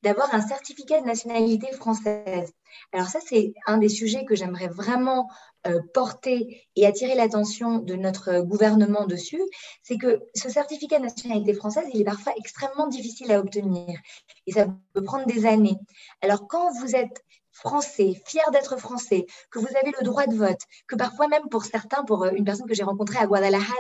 d'avoir 0.06 0.36
un 0.36 0.42
certificat 0.42 1.02
de 1.02 1.08
nationalité 1.08 1.72
française. 1.72 2.54
Alors 2.94 3.08
ça, 3.08 3.20
c'est 3.28 3.56
un 3.66 3.80
des 3.80 3.90
sujets 3.90 4.24
que 4.24 4.36
j'aimerais 4.36 4.68
vraiment 4.68 5.28
euh, 5.66 5.82
porter 5.96 6.62
et 6.76 6.86
attirer 6.86 7.16
l'attention 7.16 7.80
de 7.80 7.96
notre 7.96 8.42
gouvernement 8.42 9.08
dessus, 9.08 9.42
c'est 9.82 9.98
que 9.98 10.22
ce 10.36 10.48
certificat 10.48 11.00
de 11.00 11.06
nationalité 11.06 11.56
française, 11.56 11.86
il 11.92 12.02
est 12.02 12.06
parfois 12.06 12.34
extrêmement 12.38 12.88
difficile 12.88 13.32
à 13.32 13.40
obtenir 13.40 13.98
et 14.46 14.52
ça 14.52 14.68
peut 14.94 15.04
prendre 15.04 15.26
des 15.26 15.48
années. 15.48 15.80
Alors 16.22 16.48
quand 16.48 16.72
vous 16.80 16.96
êtes 16.96 17.24
français, 17.56 18.22
fier 18.26 18.44
d'être 18.52 18.78
français, 18.78 19.26
que 19.50 19.60
vous 19.60 19.68
avez 19.82 19.94
le 19.98 20.04
droit 20.04 20.28
de 20.28 20.36
vote, 20.36 20.60
que 20.88 20.96
parfois 20.96 21.28
même 21.28 21.48
pour 21.50 21.64
certains, 21.64 22.04
pour 22.04 22.26
euh, 22.26 22.32
une 22.32 22.44
personne 22.44 22.68
que 22.68 22.74
j'ai 22.74 22.84
rencontrée 22.84 23.18
à 23.18 23.28
Guadalajara, 23.28 23.74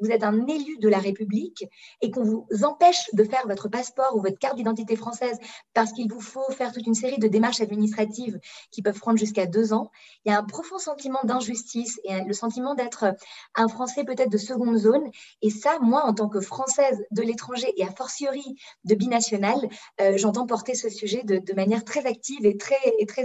vous 0.00 0.10
êtes 0.10 0.24
un 0.24 0.46
élu 0.48 0.78
de 0.78 0.88
la 0.88 0.98
République 0.98 1.64
et 2.00 2.10
qu'on 2.10 2.24
vous 2.24 2.46
empêche 2.64 3.08
de 3.12 3.22
faire 3.22 3.46
votre 3.46 3.68
passeport 3.68 4.16
ou 4.16 4.20
votre 4.20 4.38
carte 4.38 4.56
d'identité 4.56 4.96
française 4.96 5.38
parce 5.74 5.92
qu'il 5.92 6.12
vous 6.12 6.20
faut 6.20 6.50
faire 6.50 6.72
toute 6.72 6.86
une 6.86 6.94
série 6.94 7.18
de 7.18 7.28
démarches 7.28 7.60
administratives 7.60 8.40
qui 8.72 8.82
peuvent 8.82 8.98
prendre 8.98 9.18
jusqu'à 9.18 9.46
deux 9.46 9.72
ans, 9.72 9.92
il 10.24 10.32
y 10.32 10.34
a 10.34 10.38
un 10.38 10.44
profond 10.44 10.78
sentiment 10.78 11.20
d'injustice 11.22 12.00
et 12.04 12.24
le 12.24 12.32
sentiment 12.32 12.74
d'être 12.74 13.14
un 13.54 13.68
Français 13.68 14.04
peut-être 14.04 14.30
de 14.30 14.38
seconde 14.38 14.76
zone. 14.76 15.08
Et 15.42 15.50
ça, 15.50 15.78
moi, 15.80 16.04
en 16.04 16.14
tant 16.14 16.28
que 16.28 16.40
Française 16.40 17.00
de 17.12 17.22
l'étranger 17.22 17.72
et 17.76 17.84
a 17.84 17.92
fortiori 17.92 18.56
de 18.84 18.94
binationale, 18.94 19.68
euh, 20.00 20.16
j'entends 20.16 20.46
porter 20.46 20.74
ce 20.74 20.88
sujet 20.88 21.22
de, 21.22 21.54
manière 21.54 21.84
très 21.84 22.06
active 22.06 22.46
et 22.46 22.56
très 22.56 22.78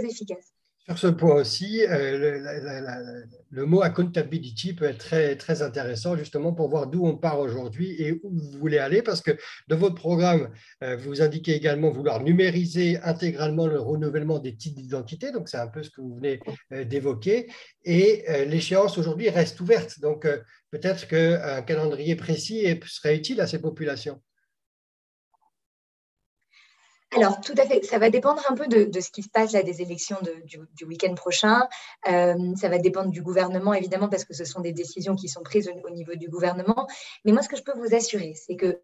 efficace. 0.04 0.52
Sur 0.88 0.98
ce 0.98 1.06
point 1.08 1.34
aussi, 1.34 1.82
euh, 1.82 3.26
le, 3.50 3.66
mot 3.66 3.82
accountability 3.82 4.72
peut 4.72 4.84
être 4.84 4.98
très, 5.36 5.62
intéressant 5.62 6.16
justement 6.16 6.52
pour 6.52 6.68
voir 6.68 6.86
d'où 6.86 7.04
on 7.04 7.16
part 7.16 7.40
aujourd'hui 7.40 8.00
et 8.00 8.12
où 8.12 8.30
vous 8.30 8.58
voulez 8.60 8.78
aller 8.78 9.02
parce 9.02 9.20
que 9.20 9.32
de 9.66 9.74
votre 9.74 9.96
programme, 9.96 10.48
euh, 10.84 10.96
vous 10.96 11.22
indiquez 11.22 11.56
également 11.56 11.90
vouloir 11.90 12.22
numériser 12.22 13.00
intégralement 13.02 13.66
le 13.66 13.80
renouvellement 13.80 14.38
des 14.38 14.54
titres 14.54 14.80
d'identité, 14.80 15.32
donc 15.32 15.48
c'est 15.48 15.56
un 15.56 15.66
peu 15.66 15.82
ce 15.82 15.90
que 15.90 16.00
vous 16.00 16.14
venez 16.14 16.38
euh, 16.72 16.84
d'évoquer, 16.84 17.48
et 17.82 18.24
l'échéance 18.46 18.96
aujourd'hui 18.96 19.28
reste 19.28 19.60
ouverte, 19.60 19.98
donc 20.00 20.26
peut-être 20.70 21.08
qu'un 21.08 21.62
calendrier 21.62 22.14
précis 22.14 22.64
serait 22.86 23.16
utile 23.16 23.40
à 23.40 23.48
ces 23.48 23.60
populations. 23.60 24.20
Alors, 27.14 27.40
tout 27.40 27.54
à 27.56 27.64
fait. 27.64 27.84
Ça 27.84 27.98
va 27.98 28.10
dépendre 28.10 28.42
un 28.48 28.54
peu 28.54 28.66
de, 28.66 29.00
ce 29.00 29.10
qui 29.10 29.22
se 29.22 29.28
passe 29.28 29.52
là 29.52 29.62
des 29.62 29.80
élections 29.80 30.16
du, 30.44 30.84
week-end 30.84 31.14
prochain. 31.14 31.66
Euh, 32.08 32.54
ça 32.56 32.68
va 32.68 32.78
dépendre 32.78 33.10
du 33.10 33.22
gouvernement, 33.22 33.74
évidemment, 33.74 34.08
parce 34.08 34.24
que 34.24 34.34
ce 34.34 34.44
sont 34.44 34.60
des 34.60 34.72
décisions 34.72 35.14
qui 35.14 35.28
sont 35.28 35.42
prises 35.42 35.70
au, 35.84 35.90
niveau 35.90 36.16
du 36.16 36.28
gouvernement. 36.28 36.88
Mais 37.24 37.32
moi, 37.32 37.42
ce 37.42 37.48
que 37.48 37.56
je 37.56 37.62
peux 37.62 37.78
vous 37.78 37.94
assurer, 37.94 38.34
c'est 38.34 38.56
que, 38.56 38.80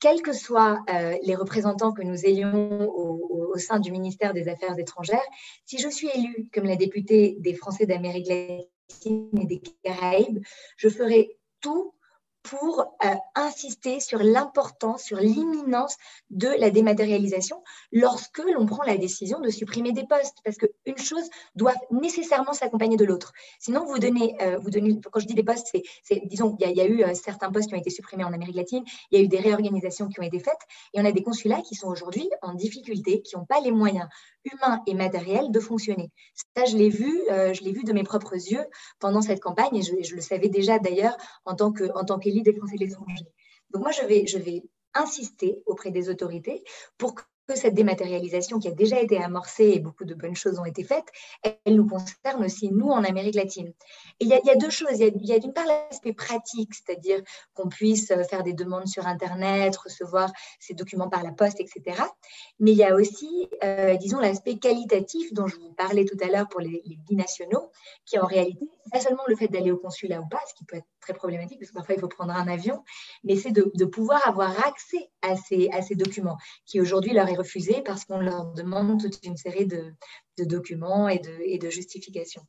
quels 0.00 0.20
que 0.20 0.32
soient 0.32 0.84
euh, 0.90 1.16
les 1.22 1.34
représentants 1.34 1.92
que 1.92 2.02
nous 2.02 2.26
ayons 2.26 2.88
au, 2.94 3.52
au, 3.54 3.58
sein 3.58 3.80
du 3.80 3.90
ministère 3.90 4.34
des 4.34 4.48
Affaires 4.48 4.78
étrangères, 4.78 5.24
si 5.64 5.78
je 5.78 5.88
suis 5.88 6.08
élue 6.14 6.48
comme 6.52 6.64
la 6.64 6.76
députée 6.76 7.36
des 7.40 7.54
Français 7.54 7.86
d'Amérique 7.86 8.28
latine 8.28 9.30
et 9.40 9.46
des 9.46 9.62
Caraïbes, 9.82 10.42
je 10.76 10.88
ferai 10.88 11.38
tout 11.60 11.94
pour 12.42 12.80
euh, 13.04 13.14
insister 13.34 14.00
sur 14.00 14.18
l'importance, 14.18 15.04
sur 15.04 15.18
l'imminence 15.18 15.96
de 16.30 16.48
la 16.58 16.70
dématérialisation 16.70 17.62
lorsque 17.92 18.42
l'on 18.54 18.66
prend 18.66 18.82
la 18.84 18.96
décision 18.96 19.40
de 19.40 19.48
supprimer 19.48 19.92
des 19.92 20.04
postes, 20.06 20.38
parce 20.44 20.56
qu'une 20.56 20.98
chose 20.98 21.28
doit 21.54 21.74
nécessairement 21.90 22.52
s'accompagner 22.52 22.96
de 22.96 23.04
l'autre. 23.04 23.32
Sinon, 23.60 23.84
vous 23.84 23.98
donnez, 23.98 24.36
euh, 24.42 24.58
vous 24.58 24.70
donnez, 24.70 25.00
quand 25.00 25.20
je 25.20 25.26
dis 25.26 25.34
des 25.34 25.44
postes, 25.44 25.68
c'est, 26.02 26.22
disons, 26.26 26.56
il 26.60 26.70
y, 26.70 26.80
a 26.80 26.86
eu 26.86 27.02
euh, 27.02 27.14
certains 27.14 27.50
postes 27.50 27.68
qui 27.68 27.74
ont 27.74 27.78
été 27.78 27.90
supprimés 27.90 28.24
en 28.24 28.32
Amérique 28.32 28.56
latine, 28.56 28.84
il 29.10 29.18
y 29.18 29.22
a 29.22 29.24
eu 29.24 29.28
des 29.28 29.38
réorganisations 29.38 30.08
qui 30.08 30.20
ont 30.20 30.24
été 30.24 30.40
faites, 30.40 30.60
et 30.94 31.00
on 31.00 31.04
a 31.04 31.12
des 31.12 31.22
consulats 31.22 31.62
qui 31.62 31.74
sont 31.74 31.88
aujourd'hui 31.88 32.28
en 32.42 32.54
difficulté, 32.54 33.22
qui 33.22 33.36
n'ont 33.36 33.44
pas 33.44 33.60
les 33.60 33.70
moyens 33.70 34.08
humains 34.44 34.82
et 34.86 34.94
matériels 34.94 35.52
de 35.52 35.60
fonctionner. 35.60 36.10
Ça, 36.56 36.64
je 36.64 36.76
l'ai 36.76 36.88
vu, 36.88 37.20
je 37.28 37.62
l'ai 37.62 37.72
vu 37.72 37.84
de 37.84 37.92
mes 37.92 38.02
propres 38.02 38.34
yeux 38.34 38.64
pendant 38.98 39.22
cette 39.22 39.40
campagne, 39.40 39.76
et 39.76 39.82
je, 39.82 39.92
je 40.02 40.14
le 40.16 40.20
savais 40.20 40.48
déjà 40.48 40.78
d'ailleurs 40.80 41.16
en 41.44 41.54
tant 41.54 41.70
que, 41.70 41.84
en 41.96 42.04
tant 42.04 42.18
des 42.40 42.54
Français 42.54 42.76
de 42.76 42.84
l'étranger. 42.84 43.26
Donc 43.70 43.82
moi, 43.82 43.92
je 43.92 44.06
vais, 44.06 44.26
je 44.26 44.38
vais 44.38 44.62
insister 44.94 45.62
auprès 45.66 45.90
des 45.90 46.08
autorités 46.08 46.64
pour 46.98 47.14
que 47.14 47.22
cette 47.56 47.74
dématérialisation 47.74 48.58
qui 48.58 48.68
a 48.68 48.72
déjà 48.72 49.00
été 49.00 49.22
amorcée 49.22 49.72
et 49.74 49.78
beaucoup 49.78 50.04
de 50.04 50.14
bonnes 50.14 50.36
choses 50.36 50.58
ont 50.58 50.64
été 50.64 50.84
faites, 50.84 51.06
elle 51.64 51.76
nous 51.76 51.86
concerne 51.86 52.44
aussi, 52.44 52.70
nous, 52.70 52.88
en 52.88 53.04
Amérique 53.04 53.34
latine. 53.34 53.72
Il 54.20 54.28
y 54.28 54.34
a, 54.34 54.56
deux 54.56 54.70
choses. 54.70 54.98
Il 55.00 55.26
y 55.26 55.32
a, 55.32 55.38
d'une 55.38 55.52
part 55.52 55.66
l'aspect 55.66 56.12
pratique, 56.12 56.74
c'est-à-dire 56.74 57.20
qu'on 57.54 57.68
puisse 57.68 58.10
euh, 58.10 58.22
faire 58.24 58.42
des 58.42 58.52
demandes 58.52 58.86
sur 58.86 59.06
Internet, 59.06 59.76
recevoir 59.76 60.32
ces 60.60 60.74
documents 60.74 61.08
par 61.08 61.22
la 61.22 61.32
poste, 61.32 61.60
etc. 61.60 62.02
Mais 62.58 62.72
il 62.72 62.76
y 62.76 62.84
a 62.84 62.94
aussi, 62.94 63.48
euh, 63.64 63.96
disons, 63.96 64.18
l'aspect 64.18 64.58
qualitatif 64.58 65.32
dont 65.32 65.46
je 65.46 65.56
vous 65.56 65.72
parlais 65.72 66.04
tout 66.04 66.18
à 66.22 66.28
l'heure 66.28 66.48
pour 66.48 66.60
les, 66.60 66.82
les 66.84 66.96
binationaux, 67.08 67.70
qui 68.04 68.18
en 68.18 68.26
réalité, 68.26 68.66
pas 68.90 69.00
seulement 69.00 69.22
le 69.26 69.36
fait 69.36 69.48
d'aller 69.48 69.70
au 69.70 69.78
consulat 69.78 70.20
ou 70.20 70.28
pas, 70.28 70.40
ce 70.46 70.54
qui 70.54 70.64
peut 70.64 70.76
être 70.76 70.86
très 71.02 71.12
problématique 71.14 71.58
parce 71.58 71.70
que 71.70 71.74
parfois 71.74 71.94
il 71.94 72.00
faut 72.00 72.08
prendre 72.08 72.32
un 72.32 72.48
avion, 72.48 72.82
mais 73.24 73.36
c'est 73.36 73.50
de, 73.50 73.84
pouvoir 73.84 74.26
avoir 74.26 74.50
accès 74.66 75.10
à 75.20 75.36
ces, 75.36 75.68
à 75.72 75.82
ces 75.82 75.94
documents 75.94 76.38
qui 76.64 76.80
aujourd'hui 76.80 77.12
leur 77.12 77.28
est 77.28 77.36
refusé 77.42 77.82
parce 77.84 78.04
qu'on 78.04 78.18
leur 78.18 78.46
demande 78.52 79.00
toute 79.00 79.24
une 79.24 79.36
série 79.36 79.66
de, 79.66 79.94
documents 80.38 81.08
et 81.08 81.18
de, 81.18 81.34
et 81.44 81.58
de 81.58 81.70
justifications. 81.70 82.42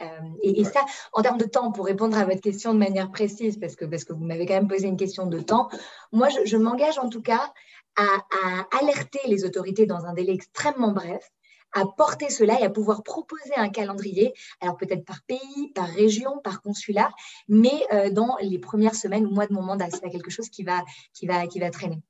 Euh, 0.00 0.06
et, 0.42 0.64
ça, 0.64 0.84
en 1.12 1.22
termes 1.22 1.38
de 1.38 1.44
temps, 1.44 1.70
pour 1.72 1.86
répondre 1.86 2.16
à 2.18 2.24
votre 2.24 2.40
question 2.40 2.74
de 2.74 2.78
manière 2.78 3.10
précise, 3.10 3.58
parce 3.58 3.76
que, 3.76 3.84
parce 3.84 4.04
que 4.04 4.12
vous 4.12 4.24
m'avez 4.24 4.46
quand 4.46 4.54
même 4.54 4.68
posé 4.68 4.86
une 4.86 4.96
question 4.96 5.26
de 5.26 5.40
temps, 5.40 5.68
moi, 6.12 6.28
je, 6.44 6.56
m'engage 6.56 6.98
en 6.98 7.08
tout 7.08 7.22
cas 7.22 7.52
à, 7.96 8.02
à, 8.02 8.78
alerter 8.80 9.20
les 9.26 9.44
autorités 9.44 9.86
dans 9.86 10.04
un 10.04 10.14
délai 10.14 10.32
extrêmement 10.32 10.92
bref 10.92 11.30
à 11.74 11.84
porter 11.86 12.30
cela 12.30 12.58
et 12.60 12.64
à 12.64 12.70
pouvoir 12.70 13.02
proposer 13.02 13.54
un 13.56 13.68
calendrier, 13.68 14.32
alors 14.60 14.76
peut-être 14.76 15.04
par 15.04 15.22
pays, 15.26 15.72
par 15.74 15.88
région, 15.88 16.38
par 16.42 16.62
consulat, 16.62 17.10
mais 17.48 17.84
euh, 17.92 18.10
dans 18.10 18.36
les 18.40 18.58
premières 18.58 18.94
semaines 18.94 19.26
ou 19.26 19.30
mois 19.30 19.46
de 19.46 19.52
mon 19.52 19.62
mandat. 19.62 19.88
C'est 19.90 20.08
quelque 20.08 20.30
chose 20.30 20.48
qui 20.48 20.62
va, 20.62 20.84
qui 21.12 21.26
va, 21.26 21.46
qui 21.46 21.58
va 21.58 21.70
traîner. 21.70 22.00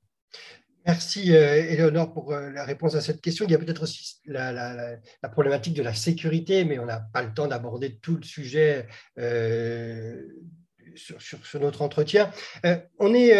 Merci 0.86 1.34
euh, 1.34 2.06
pour 2.06 2.32
euh, 2.32 2.50
la 2.50 2.64
réponse 2.64 2.94
à 2.94 3.00
cette 3.00 3.22
question. 3.22 3.46
Il 3.46 3.50
y 3.50 3.54
a 3.54 3.58
peut-être 3.58 3.84
aussi 3.84 4.20
la, 4.26 4.98
problématique 5.32 5.74
de 5.74 5.82
la 5.82 5.94
sécurité, 5.94 6.64
mais 6.64 6.78
on 6.78 6.84
n'a 6.84 7.00
pas 7.00 7.22
le 7.22 7.32
temps 7.32 7.46
d'aborder 7.46 7.96
tout 7.96 8.16
le 8.16 8.22
sujet 8.22 8.86
euh, 9.18 10.22
sur, 10.94 11.20
sur, 11.20 11.60
notre 11.60 11.82
entretien. 11.82 12.30
on 12.98 13.14
est 13.14 13.34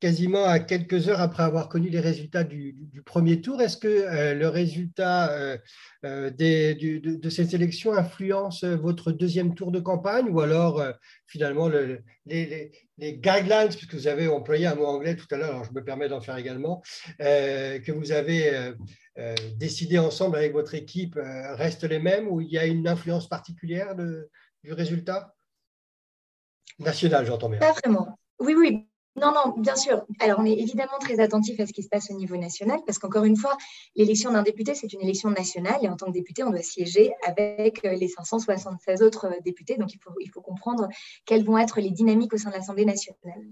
quasiment 0.00 0.44
à 0.44 0.60
quelques 0.60 1.08
heures 1.08 1.20
après 1.20 1.42
avoir 1.42 1.68
connu 1.68 1.88
les 1.88 2.00
résultats 2.00 2.44
du, 2.44 2.76
premier 3.04 3.40
tour. 3.40 3.60
Est-ce 3.62 3.76
que 3.76 3.88
euh, 3.88 4.34
le 4.34 4.48
résultat 4.48 5.32
euh, 5.32 5.56
euh, 6.04 6.30
de, 6.30 7.30
ces 7.30 7.54
élections 7.54 7.92
influence 7.94 8.64
votre 8.64 9.12
deuxième 9.12 9.54
tour 9.54 9.70
de 9.70 9.80
campagne 9.80 10.28
ou 10.28 10.40
alors 10.40 10.82
finalement 11.26 11.68
les, 11.68 12.72
guidelines, 12.98 13.68
puisque 13.68 13.94
vous 13.94 14.08
avez 14.08 14.28
employé 14.28 14.66
un 14.66 14.74
mot 14.74 14.86
anglais 14.86 15.16
tout 15.16 15.26
à 15.30 15.36
l'heure, 15.36 15.64
je 15.64 15.72
me 15.72 15.82
permets 15.82 16.08
d'en 16.08 16.20
faire 16.20 16.36
également, 16.36 16.82
que 17.18 17.92
vous 17.92 18.12
avez 18.12 18.72
décidé 19.56 19.98
ensemble 19.98 20.36
avec 20.36 20.52
votre 20.52 20.74
équipe 20.74 21.18
restent 21.18 21.84
les 21.84 22.00
mêmes 22.00 22.28
ou 22.28 22.40
il 22.40 22.48
y 22.48 22.58
a 22.58 22.66
une 22.66 22.88
influence 22.88 23.28
particulière 23.28 23.94
du 23.96 24.72
résultat? 24.72 25.34
National, 26.78 27.26
j'entends 27.26 27.48
bien. 27.48 27.58
Pas 27.58 27.72
vraiment. 27.72 28.18
Oui, 28.40 28.54
oui, 28.56 28.88
non, 29.16 29.32
non, 29.32 29.54
bien 29.56 29.74
sûr. 29.74 30.04
Alors, 30.20 30.38
on 30.38 30.44
est 30.44 30.52
évidemment 30.52 30.98
très 31.00 31.18
attentif 31.20 31.58
à 31.60 31.66
ce 31.66 31.72
qui 31.72 31.82
se 31.82 31.88
passe 31.88 32.10
au 32.10 32.14
niveau 32.14 32.36
national, 32.36 32.80
parce 32.86 32.98
qu'encore 32.98 33.24
une 33.24 33.36
fois, 33.36 33.56
l'élection 33.96 34.32
d'un 34.32 34.42
député, 34.42 34.74
c'est 34.74 34.92
une 34.92 35.00
élection 35.00 35.30
nationale, 35.30 35.78
et 35.82 35.88
en 35.88 35.96
tant 35.96 36.06
que 36.06 36.12
député, 36.12 36.44
on 36.44 36.50
doit 36.50 36.62
siéger 36.62 37.12
avec 37.26 37.84
euh, 37.84 37.94
les 37.94 38.08
576 38.08 39.02
autres 39.02 39.26
euh, 39.26 39.40
députés. 39.44 39.76
Donc, 39.76 39.92
il 39.92 39.98
faut, 39.98 40.12
il 40.20 40.30
faut 40.30 40.40
comprendre 40.40 40.88
quelles 41.26 41.44
vont 41.44 41.58
être 41.58 41.80
les 41.80 41.90
dynamiques 41.90 42.32
au 42.34 42.38
sein 42.38 42.50
de 42.50 42.54
l'Assemblée 42.54 42.84
nationale. 42.84 43.44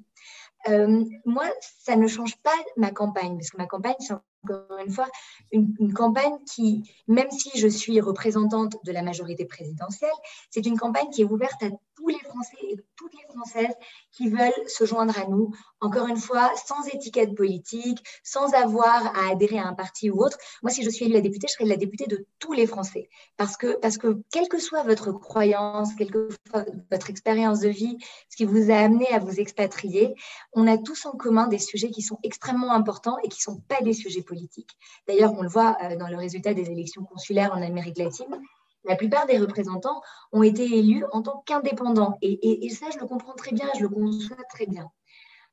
Euh, 0.68 1.04
moi, 1.24 1.44
ça 1.60 1.96
ne 1.96 2.06
change 2.06 2.36
pas 2.38 2.56
ma 2.76 2.90
campagne, 2.90 3.36
parce 3.36 3.50
que 3.50 3.56
ma 3.56 3.66
campagne, 3.66 3.94
c'est 4.00 4.14
encore 4.44 4.78
une 4.84 4.92
fois, 4.92 5.08
une, 5.52 5.92
campagne 5.92 6.36
qui, 6.52 6.88
même 7.08 7.30
si 7.30 7.58
je 7.58 7.68
suis 7.68 8.00
représentante 8.00 8.76
de 8.84 8.92
la 8.92 9.02
majorité 9.02 9.44
présidentielle, 9.44 10.10
c'est 10.50 10.66
une 10.66 10.78
campagne 10.78 11.10
qui 11.10 11.22
est 11.22 11.24
ouverte 11.24 11.62
à 11.62 11.70
tous 11.96 12.08
les 12.08 12.18
Français 12.18 12.56
et 12.70 12.76
toutes 12.96 13.12
les 13.14 13.34
Françaises 13.34 13.74
qui 14.12 14.28
veulent 14.28 14.52
se 14.68 14.84
joindre 14.84 15.18
à 15.18 15.26
nous, 15.26 15.50
encore 15.80 16.06
une 16.08 16.16
fois, 16.16 16.50
sans 16.66 16.86
étiquette 16.88 17.34
politique, 17.34 18.04
sans 18.22 18.52
avoir 18.54 19.06
à 19.16 19.30
adhérer 19.32 19.58
à 19.58 19.66
un 19.66 19.74
parti 19.74 20.10
ou 20.10 20.22
autre. 20.22 20.38
Moi, 20.62 20.70
si 20.70 20.82
je 20.82 20.90
suis 20.90 21.06
élue 21.06 21.14
la 21.14 21.20
députée, 21.20 21.46
je 21.48 21.54
serai 21.54 21.64
la 21.64 21.76
députée 21.76 22.06
de 22.06 22.26
tous 22.38 22.52
les 22.52 22.66
Français. 22.66 23.08
Parce 23.36 23.56
que, 23.56 23.78
parce 23.78 23.98
que 23.98 24.22
quelle 24.30 24.48
que 24.48 24.58
soit 24.58 24.82
votre 24.82 25.12
croyance, 25.12 25.94
quelle 25.94 26.10
que 26.10 26.28
soit 26.50 26.66
votre 26.90 27.10
expérience 27.10 27.60
de 27.60 27.68
vie, 27.68 27.96
ce 28.28 28.36
qui 28.36 28.44
vous 28.44 28.70
a 28.70 28.76
amené 28.76 29.08
à 29.08 29.18
vous 29.18 29.40
expatrier, 29.40 30.14
on 30.52 30.66
a 30.66 30.78
tous 30.78 31.06
en 31.06 31.12
commun 31.12 31.48
des 31.48 31.58
sujets 31.58 31.90
qui 31.90 32.02
sont 32.02 32.18
extrêmement 32.22 32.72
importants 32.72 33.16
et 33.24 33.28
qui 33.28 33.38
ne 33.38 33.54
sont 33.54 33.60
pas 33.68 33.80
des 33.82 33.94
sujets 33.94 34.22
politiques. 34.22 34.76
D'ailleurs, 35.08 35.32
on 35.36 35.42
le 35.42 35.48
voit 35.48 35.76
euh, 35.82 35.96
dans 35.96 36.08
le 36.08 36.16
résultat 36.16 36.54
des 36.54 36.70
élections 36.70 37.04
consulaires 37.04 37.52
en 37.52 37.62
Amérique 37.62 37.98
latine. 37.98 38.40
La 38.86 38.96
plupart 38.96 39.26
des 39.26 39.38
représentants 39.38 40.00
ont 40.32 40.42
été 40.42 40.64
élus 40.64 41.04
en 41.12 41.22
tant 41.22 41.42
qu'indépendants. 41.46 42.18
Et, 42.22 42.68
ça, 42.70 42.86
je 42.92 42.98
le 42.98 43.06
comprends 43.06 43.34
très 43.34 43.52
bien, 43.52 43.68
je 43.76 43.82
le 43.82 43.88
conçois 43.88 44.36
très 44.50 44.66
bien. 44.66 44.90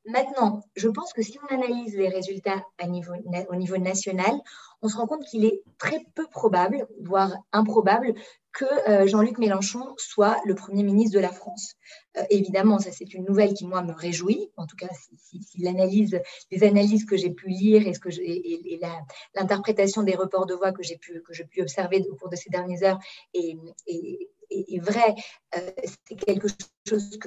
Maintenant, 0.06 0.60
je 0.76 0.88
pense 0.88 1.12
que 1.12 1.22
si 1.22 1.38
on 1.42 1.54
analyse 1.54 1.96
les 1.96 2.08
résultats 2.08 2.62
au 2.82 3.56
niveau 3.56 3.78
national, 3.78 4.34
on 4.82 4.88
se 4.88 4.96
rend 4.96 5.06
compte 5.06 5.24
qu'il 5.24 5.44
est 5.46 5.62
très 5.78 6.04
peu 6.14 6.26
probable, 6.26 6.86
voire 7.00 7.32
improbable, 7.52 8.14
que 8.54 8.64
euh, 8.88 9.06
Jean-Luc 9.06 9.38
Mélenchon 9.38 9.94
soit 9.98 10.40
le 10.46 10.54
Premier 10.54 10.84
ministre 10.84 11.14
de 11.14 11.20
la 11.20 11.32
France. 11.32 11.74
Euh, 12.16 12.22
évidemment, 12.30 12.78
ça 12.78 12.92
c'est 12.92 13.12
une 13.12 13.24
nouvelle 13.24 13.52
qui, 13.52 13.66
moi, 13.66 13.82
me 13.82 13.92
réjouit. 13.92 14.48
En 14.56 14.66
tout 14.66 14.76
cas, 14.76 14.88
si, 15.18 15.40
l'analyse, 15.58 16.20
les 16.52 16.62
analyses 16.62 17.04
que 17.04 17.16
j'ai 17.16 17.30
pu 17.30 17.48
lire 17.48 17.86
et, 17.86 17.92
ce 17.92 17.98
que 17.98 18.08
l'interprétation 19.34 20.04
des 20.04 20.14
reports 20.14 20.46
de 20.46 20.54
voix 20.54 20.72
que 20.72 20.84
j'ai 20.84 20.96
pu, 20.96 21.20
observer 21.60 22.06
au 22.08 22.14
cours 22.14 22.28
de 22.28 22.36
ces 22.36 22.48
dernières 22.48 22.82
heures 22.84 23.00
est, 23.34 23.56
est, 23.88 24.78
vrai, 24.78 25.16
euh, 25.56 25.70
c'est 26.06 26.14
quelque 26.14 26.46
chose 26.88 27.18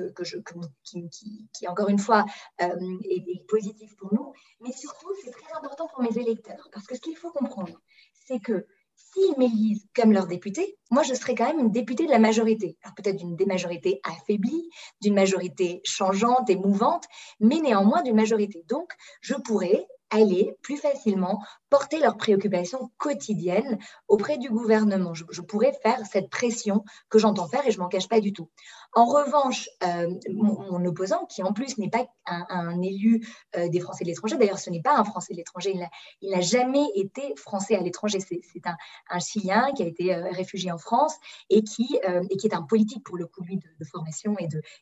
qui, 0.86 1.10
qui, 1.54 1.68
encore 1.68 1.90
une 1.90 2.00
fois, 2.00 2.24
est, 2.58 3.46
positif 3.50 3.98
pour 3.98 4.13
nous. 4.13 4.32
Mais 4.62 4.72
surtout, 4.72 5.10
c'est 5.26 5.32
très 5.32 5.54
important 5.58 5.90
pour 5.94 6.02
mes 6.02 6.18
électeurs. 6.18 6.70
Parce 6.72 6.88
que 6.88 6.96
ce 6.96 7.02
qu'il 7.02 7.18
faut 7.18 7.32
comprendre, 7.32 7.82
c'est 8.13 8.40
que 8.40 8.66
s'ils 8.98 9.38
m'élisent 9.38 9.88
comme 9.96 10.12
leur 10.12 10.28
député, 10.28 10.78
moi, 10.92 11.04
je 11.04 11.14
serai 11.14 11.36
quand 11.36 11.48
même 11.48 11.60
une 11.60 11.72
députée 11.72 12.06
de 12.06 12.12
la 12.12 12.20
majorité. 12.20 12.78
Alors 12.84 12.96
peut-être 12.96 13.18
d'une 13.18 13.36
des 13.36 13.46
majorités 13.46 14.02
affaiblie, 14.04 14.70
d'une 15.02 15.14
majorité 15.14 15.82
changeante 15.84 16.50
et 16.50 16.56
mouvante, 16.56 17.06
mais 17.40 17.60
néanmoins 17.60 18.02
d'une 18.02 18.16
majorité. 18.16 18.64
Donc, 18.68 18.92
je 19.22 19.36
pourrais 19.36 19.88
aller 20.10 20.56
plus 20.62 20.78
facilement 20.78 21.41
porter 21.70 22.00
leurs 22.00 22.17
préoccupations 22.17 22.91
quotidiennes 22.98 23.78
auprès 24.08 24.38
du 24.38 24.50
gouvernement. 24.50 25.13
Je, 25.13 25.41
pourrais 25.41 25.74
faire 25.84 26.06
cette 26.06 26.30
pression 26.30 26.84
que 27.10 27.20
j'entends 27.20 27.48
faire 27.48 27.65
et 27.67 27.72
je 27.72 27.80
m'en 27.80 27.88
cache 27.88 28.08
pas 28.08 28.22
du 28.22 28.32
tout. 28.32 28.50
En 28.93 29.06
revanche, 29.06 29.70
euh, 29.84 30.13
mon, 30.32 30.84
opposant, 30.86 31.26
qui 31.26 31.43
en 31.43 31.52
plus 31.52 31.78
n'est 31.78 31.89
pas 31.89 32.06
un, 32.26 32.82
élu 32.82 33.26
euh, 33.56 33.67
des 33.70 33.80
Français 33.80 34.04
de 34.04 34.10
l'étranger, 34.10 34.38
d'ailleurs 34.38 34.60
ce 34.60 34.70
n'est 34.70 34.82
pas 34.82 34.98
un 34.98 35.04
Français 35.04 35.34
de 35.34 35.38
l'étranger, 35.38 35.78
il 36.22 36.32
n'a 36.32 36.41
jamais 36.41 36.86
été 36.96 37.34
Français 37.36 37.76
à 37.76 37.82
l'étranger, 37.82 38.20
c'est 38.20 38.62
un, 38.65 39.20
Chilien 39.20 39.72
qui 39.76 39.84
a 39.84 39.88
été 39.88 40.15
euh, 40.15 40.30
réfugié 40.32 40.72
en 40.72 40.78
France 40.78 41.15
et 41.50 41.63
qui, 41.63 42.00
et 42.30 42.38
qui 42.38 42.48
est 42.48 42.54
un 42.54 42.62
politique 42.62 43.04
pour 43.04 43.17
le 43.17 43.26
coup, 43.26 43.43
lui, 43.43 43.58
de, 43.58 43.86
formation 43.86 44.36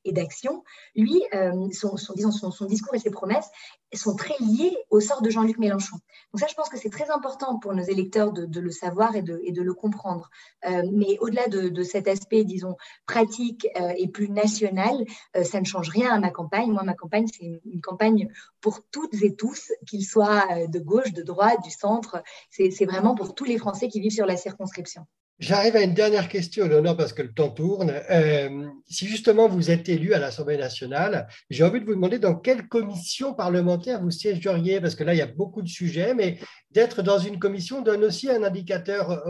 et 0.04 0.12
d'action. 0.12 0.64
Et 0.96 1.02
lui, 1.02 1.24
son, 1.72 1.98
son 1.98 2.66
discours 2.66 2.96
et 2.96 3.00
ses 3.00 3.12
promesses 3.12 3.50
sont 3.98 4.16
très 4.16 4.36
liés 4.40 4.76
au 4.90 5.00
sort 5.00 5.22
de 5.22 5.30
Jean-Luc 5.30 5.58
Mélenchon. 5.58 5.98
Donc 6.34 6.40
ça, 6.40 6.48
je 6.48 6.54
pense 6.56 6.70
que 6.70 6.78
c'est 6.78 6.90
très 6.90 7.10
important 7.10 7.60
pour 7.60 7.74
nos 7.74 7.84
électeurs 7.84 8.32
de, 8.34 8.60
le 8.60 8.72
savoir 8.72 9.16
et 9.16 9.22
de, 9.22 9.62
le 9.62 9.74
comprendre. 9.74 10.30
Euh, 10.66 10.84
mais 10.92 11.18
au-delà 11.20 11.48
de, 11.48 11.84
cet 11.84 12.08
aspect, 12.08 12.44
disons, 12.44 12.76
pratique 13.06 13.68
euh, 13.80 13.94
et 13.98 14.08
plus 14.08 14.30
national, 14.30 15.06
euh, 15.36 15.44
ça 15.44 15.60
ne 15.60 15.66
change 15.66 15.90
rien 15.90 16.12
à 16.12 16.20
ma 16.20 16.32
campagne. 16.32 16.72
Moi, 16.72 16.84
ma 16.84 16.94
campagne, 16.94 17.28
c'est 17.28 17.46
une, 17.46 17.82
campagne 17.82 18.30
pour 18.62 18.82
toutes 18.92 19.22
et 19.22 19.36
tous, 19.36 19.72
qu'ils 19.88 20.06
soient 20.06 20.68
de 20.68 20.80
gauche, 20.80 21.14
de 21.14 21.22
droite, 21.22 21.62
du 21.64 21.70
centre. 21.70 22.24
C'est 22.50 22.86
vraiment 22.86 23.16
pour 23.16 23.36
tous 23.36 23.46
les 23.46 23.58
Français 23.58 23.88
qui 23.88 24.00
vivent 24.00 24.12
sur 24.12 24.26
la 24.26 24.38
circonscription. 24.38 25.06
J'arrive 25.38 25.76
à 25.76 25.82
une 25.82 25.94
dernière 25.94 26.30
question, 26.30 26.66
Léonore, 26.66 26.96
parce 26.96 27.12
que 27.12 27.22
le 27.22 27.34
temps 27.34 27.50
tourne. 27.50 27.92
Euh, 28.10 28.68
si 28.88 29.06
justement 29.06 29.50
vous 29.50 29.70
êtes 29.70 29.90
élu 29.90 30.14
à 30.14 30.20
l'Assemblée 30.20 30.56
nationale, 30.56 31.28
j'ai 31.50 31.66
envie 31.66 31.82
de 31.82 31.86
vous 31.86 31.96
demander 31.96 32.20
dans 32.20 32.36
quelle 32.36 32.70
commission 32.70 33.34
parlementaire 33.34 34.02
vous 34.02 34.12
siégeriez, 34.12 34.80
parce 34.80 34.96
que 34.96 35.04
là, 35.04 35.14
il 35.14 35.18
y 35.18 35.22
a 35.22 35.28
beaucoup 35.28 35.62
de 35.62 35.68
sujets, 35.68 36.14
mais 36.14 36.40
d'être 36.72 37.02
dans 37.02 37.20
une 37.20 37.38
commission 37.38 37.82
donne 37.82 38.06
aussi 38.06 38.30
un 38.30 38.44
indicateur 38.44 39.24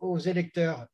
aux 0.00 0.18
électeurs. 0.18 0.86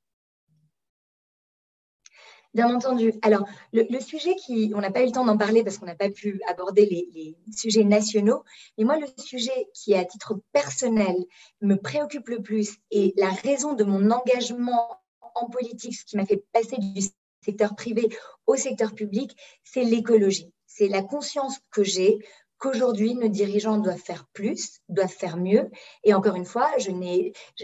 Bien 2.53 2.75
entendu. 2.75 3.13
Alors, 3.23 3.47
le, 3.73 4.01
sujet 4.01 4.35
qui, 4.35 4.73
on 4.75 4.81
n'a 4.81 4.91
pas 4.91 5.03
eu 5.03 5.07
le 5.07 5.13
temps 5.13 5.25
d'en 5.25 5.39
parler 5.39 5.63
parce 5.63 5.79
qu'on 5.79 5.87
n'a 5.87 5.95
pas 5.95 6.11
pu 6.11 6.41
aborder 6.49 6.85
les, 6.87 7.37
sujets 7.55 7.85
nationaux, 7.85 8.43
mais 8.77 8.85
moi, 8.85 8.99
le 8.99 9.07
sujet 9.19 9.69
qui, 9.73 9.95
à 9.95 10.05
titre 10.05 10.41
personnel, 10.53 11.15
me 11.61 11.77
préoccupe 11.77 12.29
le 12.29 12.43
plus 12.43 12.79
et 12.91 13.15
la 13.17 13.31
raison 13.31 13.75
de 13.75 13.85
mon 13.85 14.11
engagement 14.11 14.99
en 15.37 15.49
politique, 15.49 15.95
ce 15.95 16.05
qui 16.05 16.17
m'a 16.17 16.27
fait 16.27 16.43
passer 16.53 16.77
du 16.79 17.03
secteur 17.45 17.77
privé 17.77 18.09
au 18.47 18.57
secteur 18.57 18.95
public, 18.95 19.37
c'est 19.63 19.85
l'écologie. 19.85 20.53
C'est 20.67 20.89
la 20.89 21.03
conscience 21.03 21.61
que 21.71 21.85
j'ai 21.85 22.19
qu'aujourd'hui, 22.59 23.15
nos 23.15 23.29
dirigeants 23.29 23.79
doivent 23.79 23.99
faire 23.99 24.27
plus, 24.33 24.81
doivent 24.89 25.09
faire 25.09 25.37
mieux. 25.37 25.71
Et 26.05 26.15
encore 26.15 26.35
une 26.35 26.45
fois, 26.45 26.69
je, 26.79 26.91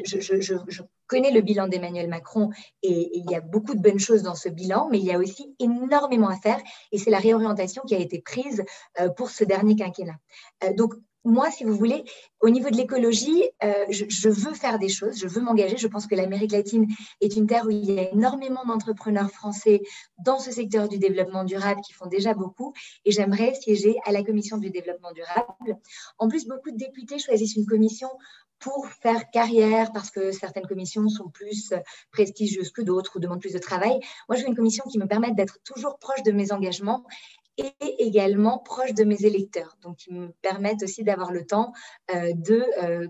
je, 0.04 0.40
je, 0.40 0.82
connais 1.06 1.30
le 1.30 1.40
bilan 1.40 1.68
d'Emmanuel 1.68 2.08
Macron 2.08 2.50
et, 2.82 3.10
il 3.18 3.30
y 3.30 3.34
a 3.34 3.40
beaucoup 3.40 3.74
de 3.74 3.80
bonnes 3.80 3.98
choses 3.98 4.22
dans 4.22 4.34
ce 4.34 4.48
bilan, 4.48 4.88
mais 4.90 4.98
il 4.98 5.04
y 5.04 5.12
a 5.12 5.18
aussi 5.18 5.54
énormément 5.58 6.28
à 6.28 6.36
faire 6.36 6.60
et 6.92 6.98
c'est 6.98 7.10
la 7.10 7.18
réorientation 7.18 7.82
qui 7.86 7.94
a 7.94 7.98
été 7.98 8.20
prise 8.20 8.64
euh, 9.00 9.08
pour 9.10 9.30
ce 9.30 9.44
dernier 9.44 9.76
quinquennat. 9.76 10.18
Euh, 10.64 10.72
donc, 10.72 10.94
moi, 11.26 11.50
si 11.50 11.64
vous 11.64 11.74
voulez, 11.74 12.04
au 12.40 12.50
niveau 12.50 12.70
de 12.70 12.76
l'écologie, 12.76 13.42
euh, 13.64 13.84
je, 13.90 14.28
veux 14.28 14.54
faire 14.54 14.78
des 14.78 14.88
choses, 14.88 15.18
je 15.18 15.26
veux 15.26 15.40
m'engager. 15.40 15.76
Je 15.76 15.88
pense 15.88 16.06
que 16.06 16.14
l'Amérique 16.14 16.52
latine 16.52 16.86
est 17.20 17.34
une 17.34 17.48
terre 17.48 17.66
où 17.66 17.70
il 17.70 17.84
y 17.84 17.98
a 17.98 18.12
énormément 18.12 18.64
d'entrepreneurs 18.64 19.30
français 19.30 19.82
dans 20.24 20.38
ce 20.38 20.52
secteur 20.52 20.88
du 20.88 20.98
développement 20.98 21.42
durable 21.42 21.80
qui 21.80 21.92
font 21.92 22.06
déjà 22.06 22.32
beaucoup 22.32 22.72
et 23.04 23.10
j'aimerais 23.10 23.54
siéger 23.54 23.96
à 24.04 24.12
la 24.12 24.22
commission 24.22 24.56
du 24.56 24.70
développement 24.70 25.10
durable. 25.12 25.80
En 26.18 26.28
plus, 26.28 26.46
beaucoup 26.46 26.70
de 26.70 26.76
députés 26.76 27.18
choisissent 27.18 27.56
une 27.56 27.66
commission 27.66 28.08
pour 28.58 28.88
faire 28.88 29.30
carrière 29.30 29.92
parce 29.92 30.10
que 30.10 30.32
certaines 30.32 30.66
commissions 30.66 31.08
sont 31.08 31.28
plus 31.28 31.74
prestigieuses 32.10 32.70
que 32.70 32.82
d'autres 32.82 33.16
ou 33.16 33.20
demandent 33.20 33.40
plus 33.40 33.52
de 33.52 33.58
travail. 33.58 34.00
Moi, 34.28 34.36
je 34.36 34.42
veux 34.42 34.48
une 34.48 34.56
commission 34.56 34.84
qui 34.90 34.98
me 34.98 35.06
permette 35.06 35.34
d'être 35.34 35.58
toujours 35.64 35.98
proche 35.98 36.22
de 36.22 36.32
mes 36.32 36.52
engagements 36.52 37.04
et 37.58 37.72
également 37.98 38.58
proche 38.58 38.92
de 38.92 39.04
mes 39.04 39.24
électeurs, 39.24 39.76
donc 39.82 39.96
qui 39.96 40.12
me 40.12 40.28
permettent 40.42 40.82
aussi 40.82 41.04
d'avoir 41.04 41.32
le 41.32 41.46
temps 41.46 41.72
euh, 42.14 42.32
de 42.34 42.64
euh, 42.82 43.08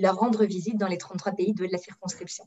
leur 0.00 0.16
rendre 0.16 0.44
visite 0.44 0.78
dans 0.78 0.88
les 0.88 0.98
33 0.98 1.32
pays 1.32 1.52
de 1.52 1.66
la 1.70 1.78
circonscription. 1.78 2.44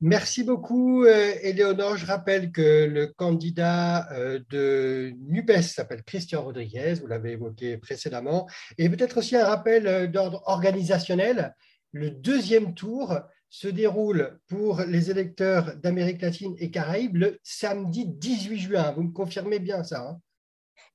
Merci 0.00 0.44
beaucoup, 0.44 1.04
Éléonore. 1.06 1.96
Je 1.96 2.06
rappelle 2.06 2.52
que 2.52 2.84
le 2.84 3.08
candidat 3.08 4.08
euh, 4.12 4.38
de 4.48 5.12
NUPES 5.26 5.62
s'appelle 5.62 6.04
Christian 6.04 6.42
Rodriguez, 6.42 6.94
vous 7.00 7.08
l'avez 7.08 7.32
évoqué 7.32 7.78
précédemment, 7.78 8.46
et 8.78 8.88
peut-être 8.88 9.18
aussi 9.18 9.34
un 9.34 9.44
rappel 9.44 10.08
d'ordre 10.12 10.42
organisationnel. 10.46 11.52
Le 11.90 12.10
deuxième 12.10 12.74
tour 12.74 13.18
se 13.50 13.66
déroule 13.66 14.38
pour 14.46 14.82
les 14.82 15.10
électeurs 15.10 15.76
d'Amérique 15.76 16.22
latine 16.22 16.54
et 16.58 16.70
Caraïbes 16.70 17.16
le 17.16 17.40
samedi 17.42 18.06
18 18.06 18.58
juin. 18.58 18.92
Vous 18.92 19.02
me 19.02 19.12
confirmez 19.12 19.58
bien 19.58 19.82
ça 19.82 20.06
hein? 20.06 20.20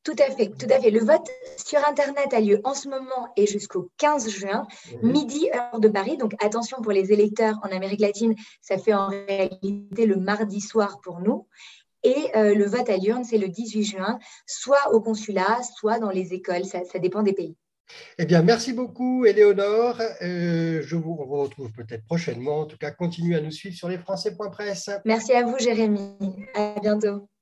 Tout 0.04 0.16
à 0.20 0.30
fait, 0.32 0.50
tout 0.50 0.68
à 0.70 0.80
fait. 0.80 0.92
Le 0.92 1.00
vote 1.00 1.28
sur 1.58 1.80
Internet 1.88 2.34
a 2.34 2.42
lieu 2.42 2.60
en 2.66 2.74
ce 2.74 2.90
moment 2.90 3.30
et 3.38 3.48
jusqu'au 3.48 3.90
15 3.98 4.30
juin, 4.30 4.68
midi, 5.02 5.50
heure 5.56 5.80
de 5.80 5.88
Paris. 5.88 6.18
Donc 6.18 6.34
attention 6.44 6.82
pour 6.82 6.92
les 6.92 7.14
électeurs 7.14 7.56
en 7.64 7.74
Amérique 7.74 8.02
latine, 8.02 8.36
ça 8.62 8.78
fait 8.78 8.94
en 8.94 9.08
réalité 9.08 10.06
le 10.06 10.18
mardi 10.18 10.60
soir 10.60 11.00
pour 11.02 11.22
nous. 11.22 11.48
Et 12.04 12.36
euh, 12.36 12.54
le 12.54 12.66
vote 12.66 12.90
à 12.90 12.98
l'urne, 12.98 13.24
c'est 13.24 13.38
le 13.38 13.48
18 13.48 13.84
juin, 13.84 14.20
soit 14.46 14.94
au 14.94 15.00
consulat, 15.00 15.62
soit 15.78 16.00
dans 16.00 16.10
les 16.10 16.34
écoles, 16.34 16.66
ça, 16.66 16.82
dépend 17.00 17.24
des 17.24 17.32
pays. 17.32 17.56
Eh 18.18 18.26
bien, 18.26 18.42
merci 18.42 18.74
beaucoup, 18.74 19.26
Éléonore. 19.26 20.02
Euh, 20.22 20.82
je 20.84 20.96
vous 20.98 21.16
retrouve 21.16 21.72
peut-être 21.72 22.04
prochainement. 22.04 22.62
En 22.62 22.66
tout 22.66 22.78
cas, 22.78 22.92
continuez 22.92 23.38
à 23.38 23.42
nous 23.42 23.52
suivre 23.52 23.76
sur 23.76 23.88
lesfrançais.press. 23.88 24.90
Merci 25.06 25.32
à 25.32 25.44
vous, 25.44 25.58
Jérémy. 25.60 26.18
À 26.56 26.76
bientôt. 26.82 27.30